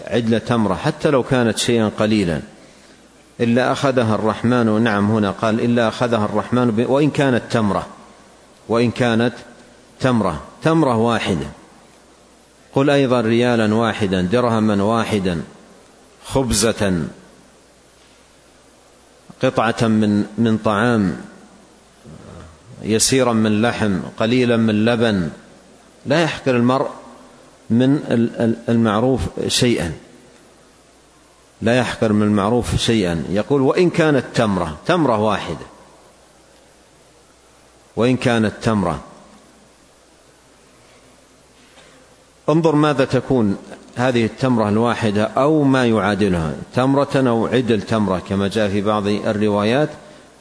عدل 0.07 0.39
تمرة 0.39 0.75
حتى 0.75 1.09
لو 1.09 1.23
كانت 1.23 1.57
شيئا 1.57 1.91
قليلا. 1.99 2.41
إلا 3.39 3.71
أخذها 3.71 4.15
الرحمن 4.15 4.81
نعم 4.81 5.11
هنا 5.11 5.31
قال 5.31 5.59
إلا 5.59 5.87
أخذها 5.87 6.25
الرحمن 6.25 6.85
وإن 6.89 7.09
كانت 7.09 7.41
تمرة 7.51 7.87
وإن 8.69 8.91
كانت 8.91 9.33
تمرة 9.99 10.41
تمرة 10.63 10.97
واحدة. 10.97 11.47
قل 12.73 12.89
أيضا 12.89 13.21
ريالا 13.21 13.73
واحدا 13.73 14.21
درهما 14.21 14.83
واحدا 14.83 15.41
خبزة 16.25 17.03
قطعة 19.43 19.87
من 19.87 20.25
من 20.37 20.57
طعام. 20.57 21.17
يسيرا 22.83 23.33
من 23.33 23.61
لحم 23.61 23.99
قليلا 24.17 24.57
من 24.57 24.85
لبن. 24.85 25.29
لا 26.05 26.23
يحقر 26.23 26.55
المرء 26.55 26.89
من 27.69 27.99
المعروف 28.69 29.21
شيئا. 29.47 29.93
لا 31.61 31.77
يحقر 31.77 32.13
من 32.13 32.23
المعروف 32.23 32.75
شيئا. 32.75 33.23
يقول 33.29 33.61
وإن 33.61 33.89
كانت 33.89 34.25
تمرة 34.33 34.77
تمرة 34.85 35.17
واحدة. 35.17 35.65
وإن 37.95 38.17
كانت 38.17 38.53
تمرة. 38.61 39.03
انظر 42.49 42.75
ماذا 42.75 43.05
تكون 43.05 43.57
هذه 43.95 44.25
التمرة 44.25 44.69
الواحدة 44.69 45.23
أو 45.23 45.63
ما 45.63 45.85
يعادلها. 45.85 46.55
تمرة 46.75 47.09
أو 47.15 47.47
عدل 47.47 47.81
تمرة 47.81 48.19
كما 48.29 48.47
جاء 48.47 48.69
في 48.69 48.81
بعض 48.81 49.07
الروايات. 49.07 49.89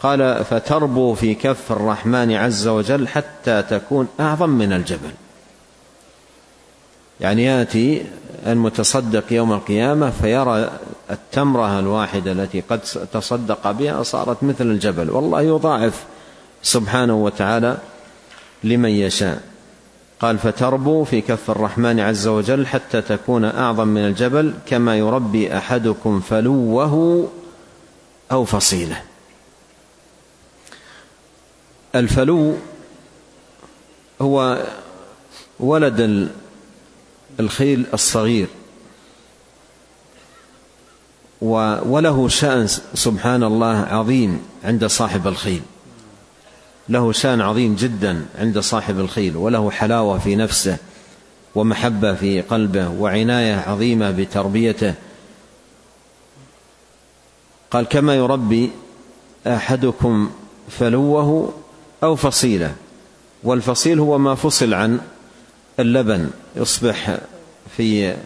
قال 0.02 0.44
فتربو 0.44 1.14
في 1.14 1.34
كف 1.34 1.72
الرحمن 1.72 2.32
عز 2.32 2.68
وجل 2.68 3.08
حتى 3.08 3.62
تكون 3.62 4.08
أعظم 4.20 4.50
من 4.50 4.72
الجبل. 4.72 5.10
يعني 7.20 7.44
يأتي 7.44 8.04
المتصدق 8.46 9.24
يوم 9.30 9.52
القيامة 9.52 10.10
فيرى 10.10 10.70
التمرة 11.10 11.78
الواحدة 11.78 12.32
التي 12.32 12.60
قد 12.60 12.80
تصدق 13.12 13.70
بها 13.70 14.02
صارت 14.02 14.42
مثل 14.42 14.64
الجبل. 14.64 15.10
والله 15.10 15.42
يضاعف 15.42 16.04
سبحانه 16.62 17.14
وتعالى 17.14 17.76
لمن 18.64 18.90
يشاء. 18.90 19.42
قال 20.20 20.38
فتربو 20.38 21.04
في 21.04 21.20
كف 21.20 21.50
الرحمن 21.50 22.00
عز 22.00 22.26
وجل 22.26 22.66
حتى 22.66 23.00
تكون 23.00 23.44
أعظم 23.44 23.88
من 23.88 24.06
الجبل 24.06 24.54
كما 24.66 24.98
يربي 24.98 25.56
أحدكم 25.56 26.20
فلوه 26.20 27.28
أو 28.32 28.44
فصيله. 28.44 29.02
الفلو 31.94 32.54
هو 34.22 34.66
ولد 35.60 36.28
الخيل 37.40 37.86
الصغير. 37.94 38.46
وله 41.40 42.28
شأن 42.28 42.66
سبحان 42.94 43.42
الله 43.42 43.76
عظيم 43.76 44.42
عند 44.64 44.86
صاحب 44.86 45.26
الخيل. 45.26 45.62
له 46.88 47.12
شأن 47.12 47.40
عظيم 47.40 47.74
جدا 47.74 48.26
عند 48.38 48.58
صاحب 48.58 48.98
الخيل 48.98 49.36
وله 49.36 49.70
حلاوة 49.70 50.18
في 50.18 50.36
نفسه 50.36 50.76
ومحبة 51.54 52.14
في 52.14 52.40
قلبه 52.40 52.88
وعناية 52.88 53.54
عظيمة 53.54 54.10
بتربيته. 54.10 54.94
قال 57.70 57.84
كما 57.86 58.14
يربي 58.14 58.70
أحدكم 59.46 60.30
فلوه 60.70 61.52
أو 62.02 62.16
فصيلة 62.16 62.74
والفصيل 63.42 64.00
هو 64.00 64.18
ما 64.18 64.34
فصل 64.34 64.74
عن 64.74 65.00
اللبن 65.80 66.30
يصبح 66.56 67.18
في 67.76 68.16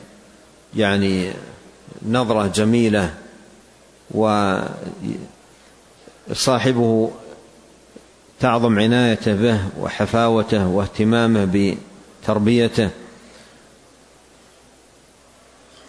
يعني 0.76 1.32
نظرة 2.08 2.46
جميلة 2.46 3.14
وصاحبه 6.30 7.10
تعظم 8.40 8.78
عنايته 8.78 9.34
به 9.34 9.60
وحفاوته 9.80 10.66
واهتمامه 10.66 11.74
بتربيته. 12.22 12.90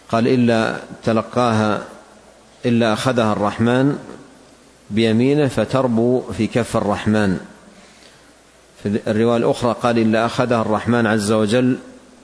قال 0.08 0.28
إلا 0.28 0.80
تلقاها 1.04 1.84
إلا 2.66 2.92
أخذها 2.92 3.32
الرحمن 3.32 3.98
بيمينه 4.90 5.48
فتربو 5.48 6.20
في 6.20 6.46
كف 6.46 6.76
الرحمن. 6.76 7.53
في 8.84 9.00
الرواية 9.06 9.36
الأخرى 9.36 9.76
قال 9.82 9.98
إلا 9.98 10.26
أخذها 10.26 10.62
الرحمن 10.62 11.06
عز 11.06 11.32
وجل 11.32 11.76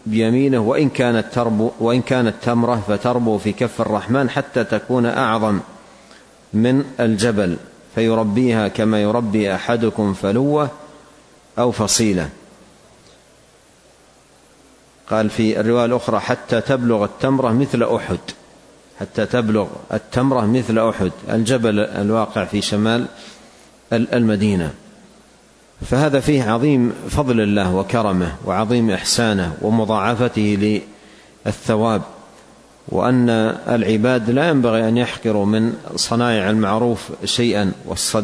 بيمينه 0.06 0.58
وإن 0.58 0.88
كانت 0.88 1.26
تربو 1.32 1.70
وإن 1.80 2.02
كانت 2.02 2.34
تمرة 2.42 2.82
فتربو 2.88 3.38
في 3.38 3.52
كف 3.52 3.80
الرحمن 3.80 4.30
حتى 4.30 4.64
تكون 4.64 5.06
أعظم 5.06 5.60
من 6.52 6.84
الجبل 7.00 7.56
فيربيها 7.94 8.68
كما 8.68 9.02
يربي 9.02 9.54
أحدكم 9.54 10.14
فلوة 10.14 10.70
أو 11.58 11.72
فصيلة. 11.72 12.28
قال 15.10 15.30
في 15.30 15.60
الرواية 15.60 15.84
الأخرى 15.84 16.20
حتى 16.20 16.60
تبلغ 16.60 17.04
التمرة 17.04 17.52
مثل 17.52 17.82
أحد. 17.82 18.18
حتى 19.00 19.26
تبلغ 19.26 19.68
التمرة 19.92 20.46
مثل 20.46 20.88
أحد. 20.88 21.12
الجبل 21.30 21.80
الواقع 21.80 22.44
في 22.44 22.60
شمال 22.60 23.06
المدينة. 23.92 24.74
فهذا 25.86 26.20
فيه 26.20 26.50
عظيم 26.50 26.92
فضل 27.08 27.40
الله 27.40 27.74
وكرمه 27.74 28.32
وعظيم 28.44 28.90
إحسانه 28.90 29.56
ومضاعفته 29.62 30.80
للثواب 31.46 32.02
وأن 32.88 33.30
العباد 33.68 34.30
لا 34.30 34.48
ينبغي 34.48 34.88
أن 34.88 34.96
يحقروا 34.96 35.46
من 35.46 35.74
صنائع 35.96 36.50
المعروف 36.50 37.08
شيئا 37.24 37.72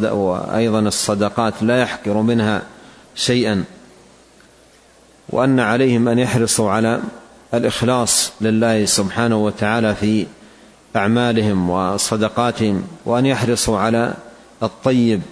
وأيضا 0.02 0.80
الصدقات 0.80 1.62
لا 1.62 1.80
يحقروا 1.82 2.22
منها 2.22 2.62
شيئا 3.14 3.64
وأن 5.28 5.60
عليهم 5.60 6.08
أن 6.08 6.18
يحرصوا 6.18 6.70
على 6.70 7.00
الإخلاص 7.54 8.32
لله 8.40 8.84
سبحانه 8.84 9.36
وتعالى 9.44 9.94
في 9.94 10.26
أعمالهم 10.96 11.70
وصدقاتهم 11.70 12.82
وأن 13.04 13.26
يحرصوا 13.26 13.78
على 13.78 14.14
الطيب 14.62 15.22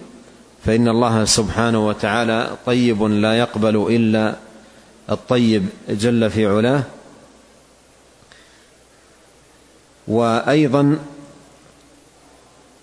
فإن 0.65 0.89
الله 0.89 1.25
سبحانه 1.25 1.87
وتعالى 1.87 2.51
طيب 2.67 3.03
لا 3.03 3.39
يقبل 3.39 3.77
إلا 3.91 4.35
الطيب 5.11 5.67
جل 5.89 6.31
في 6.31 6.47
علاه. 6.47 6.83
وأيضا 10.09 10.99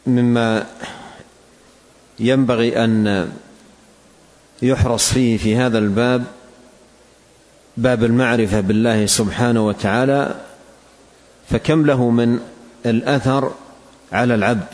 مما 0.08 0.66
ينبغي 2.20 2.84
أن 2.84 3.30
يحرص 4.62 5.14
فيه 5.14 5.38
في 5.38 5.56
هذا 5.56 5.78
الباب 5.78 6.24
باب 7.78 8.04
المعرفة 8.04 8.60
بالله 8.60 9.06
سبحانه 9.06 9.68
وتعالى 9.68 10.36
فكم 11.50 11.86
له 11.86 12.10
من 12.10 12.40
الأثر 12.86 13.52
على 14.12 14.36
العبد؟ 14.36 14.68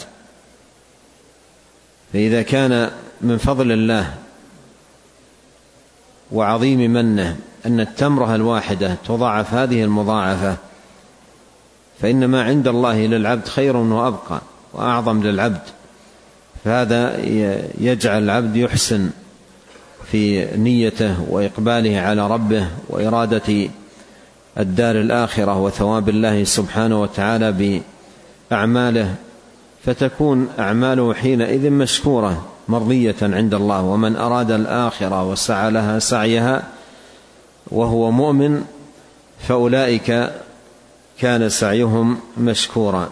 فإذا 2.14 2.42
كان 2.42 2.92
من 3.22 3.38
فضل 3.38 3.72
الله 3.72 4.14
وعظيم 6.32 6.94
منه 6.94 7.38
أن 7.66 7.80
التمرة 7.80 8.36
الواحدة 8.36 8.96
تضاعف 9.08 9.54
هذه 9.54 9.84
المضاعفة 9.84 10.56
فإن 12.02 12.26
ما 12.26 12.44
عند 12.44 12.68
الله 12.68 13.06
للعبد 13.06 13.48
خير 13.48 13.78
وأبقى 13.78 14.42
وأعظم 14.74 15.24
للعبد 15.24 15.62
فهذا 16.66 17.20
يجعل 17.80 18.24
العبد 18.24 18.56
يحسن 18.56 19.10
في 20.12 20.48
نيته 20.58 21.22
وإقباله 21.30 22.00
على 22.00 22.28
ربه 22.28 22.68
وإرادة 22.90 23.70
الدار 24.58 25.02
الآخرة 25.02 25.58
وثواب 25.58 26.10
الله 26.10 26.44
سبحانه 26.44 27.02
وتعالى 27.02 27.82
بأعماله. 28.52 29.16
فتكون 29.86 30.50
أعماله 30.60 31.14
حينئذ 31.14 31.70
مشكورة 31.70 32.46
مرضية 32.68 33.16
عند 33.22 33.54
الله 33.54 33.82
ومن 33.82 34.16
أراد 34.16 34.52
الآخرة 34.52 35.30
وسعى 35.30 35.72
لها 35.72 36.00
سعيها 36.00 36.64
وهو 37.68 38.12
مؤمن 38.12 38.64
فأولئك 39.48 40.32
كان 41.20 41.50
سعيهم 41.50 42.18
مشكورا. 42.38 43.10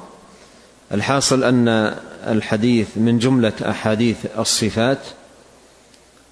الحاصل 0.92 1.44
أن 1.44 1.96
الحديث 2.28 2.88
من 2.96 3.20
جملة 3.20 3.54
أحاديث 3.70 4.18
الصفات 4.38 5.00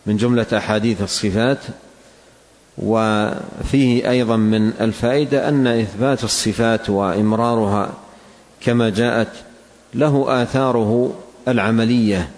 من 0.06 0.18
جملة 0.18 0.46
أحاديث 0.54 1.02
الصفات 1.02 1.60
وفيه 2.78 4.10
أيضا 4.10 4.38
من 4.38 4.74
الفائدة 4.82 5.50
أن 5.50 5.68
إثبات 5.68 6.24
الصفات 6.24 6.90
وإمرارها 6.90 7.94
كما 8.62 8.90
جاءت 8.90 9.28
له 9.96 10.44
آثاره 10.44 11.14
العملية 11.48 12.30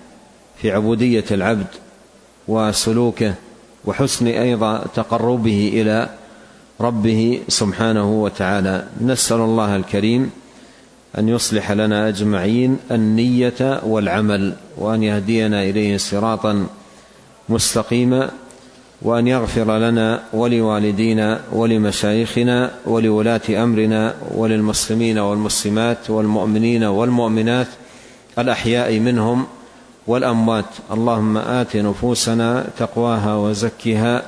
في 0.61 0.71
عبودية 0.71 1.23
العبد 1.31 1.67
وسلوكه 2.47 3.33
وحسن 3.85 4.27
أيضا 4.27 4.85
تقربه 4.95 5.71
إلى 5.73 6.09
ربه 6.81 7.41
سبحانه 7.47 8.11
وتعالى. 8.11 8.87
نسأل 9.01 9.37
الله 9.37 9.75
الكريم 9.75 10.31
أن 11.17 11.29
يصلح 11.29 11.71
لنا 11.71 12.07
أجمعين 12.07 12.77
النية 12.91 13.81
والعمل 13.83 14.53
وأن 14.77 15.03
يهدينا 15.03 15.63
إليه 15.63 15.97
صراطا 15.97 16.67
مستقيما. 17.49 18.31
وأن 19.01 19.27
يغفر 19.27 19.77
لنا 19.77 20.21
ولوالدينا 20.33 21.39
ولمشايخنا 21.51 22.71
ولولاة 22.85 23.41
أمرنا 23.49 24.13
وللمسلمين 24.35 25.17
والمسلمات 25.17 26.09
والمؤمنين 26.09 26.83
والمؤمنات 26.83 27.67
الأحياء 28.39 28.99
منهم 28.99 29.45
والأموات. 30.07 30.65
اللهم 30.91 31.37
آت 31.37 31.77
نفوسنا 31.77 32.65
تقواها 32.77 33.35
وزكها. 33.35 34.23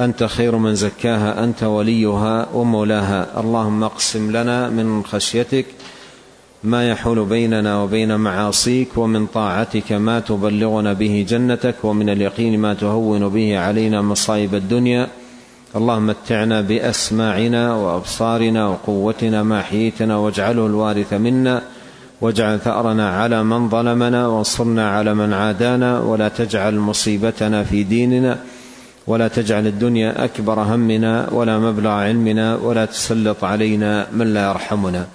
أنت 0.00 0.24
خير 0.24 0.56
من 0.56 0.74
زكاها 0.74 1.44
أنت 1.44 1.62
وليها 1.62 2.46
ومولاها. 2.54 3.40
اللهم 3.40 3.84
اقسم 3.84 4.30
لنا 4.36 4.68
من 4.68 5.04
خشيتك 5.04 5.66
ما 6.64 6.90
يحول 6.90 7.24
بيننا 7.24 7.82
وبين 7.82 8.16
معاصيك 8.16 8.88
ومن 8.96 9.26
طاعتك 9.26 9.92
ما 9.92 10.20
تبلغنا 10.20 10.92
به 10.92 11.26
جنتك 11.28 11.74
ومن 11.84 12.08
اليقين 12.08 12.58
ما 12.58 12.74
تهون 12.74 13.28
به 13.28 13.58
علينا 13.58 14.02
مصائب 14.02 14.54
الدنيا. 14.54 15.06
اللهم 15.76 16.06
متعنا 16.06 16.60
بأسماعنا 16.60 17.74
وأبصارنا 17.74 18.68
وقوتنا 18.68 19.42
ما 19.42 19.62
حييتنا 19.62 20.16
واجعله 20.16 20.66
الوارث 20.66 21.12
منا. 21.12 21.62
واجعل 22.20 22.58
ثأرنا 22.60 23.10
على 23.10 23.42
من 23.44 23.68
ظلمنا 23.68 24.26
وانصرنا 24.26 24.90
على 24.90 25.14
من 25.14 25.32
عادانا. 25.32 26.00
ولا 26.00 26.28
تجعل 26.28 26.74
مصيبتنا 26.78 27.64
في 27.64 27.82
ديننا. 27.82 28.38
ولا 29.06 29.28
تجعل 29.28 29.66
الدنيا 29.66 30.24
أكبر 30.24 30.60
همنا 30.60 31.28
ولا 31.32 31.58
مبلغ 31.58 31.90
علمنا. 31.90 32.56
ولا 32.56 32.84
تسلط 32.84 33.44
علينا 33.44 34.06
من 34.12 34.34
لا 34.34 34.48
يرحمنا. 34.50 35.06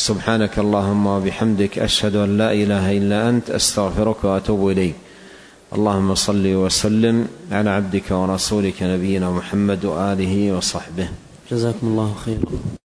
سبحانك 0.00 0.58
اللهم 0.58 1.06
وبحمدك 1.06 1.78
أشهد 1.78 2.16
أن 2.16 2.38
لا 2.38 2.52
إله 2.52 2.96
إلا 2.98 3.28
أنت 3.28 3.50
أستغفرك 3.50 4.24
وأتوب 4.24 4.70
إليك. 4.70 4.94
اللهم 5.76 6.14
صل 6.14 6.46
وسلم 6.46 7.28
على 7.52 7.70
عبدك 7.70 8.10
ورسولك 8.10 8.82
نبينا 8.82 9.30
محمد 9.30 9.84
وآله 9.84 10.52
وصحبه. 10.56 11.08
جزاكم 11.52 11.86
الله 11.86 12.14
خيرا. 12.24 12.79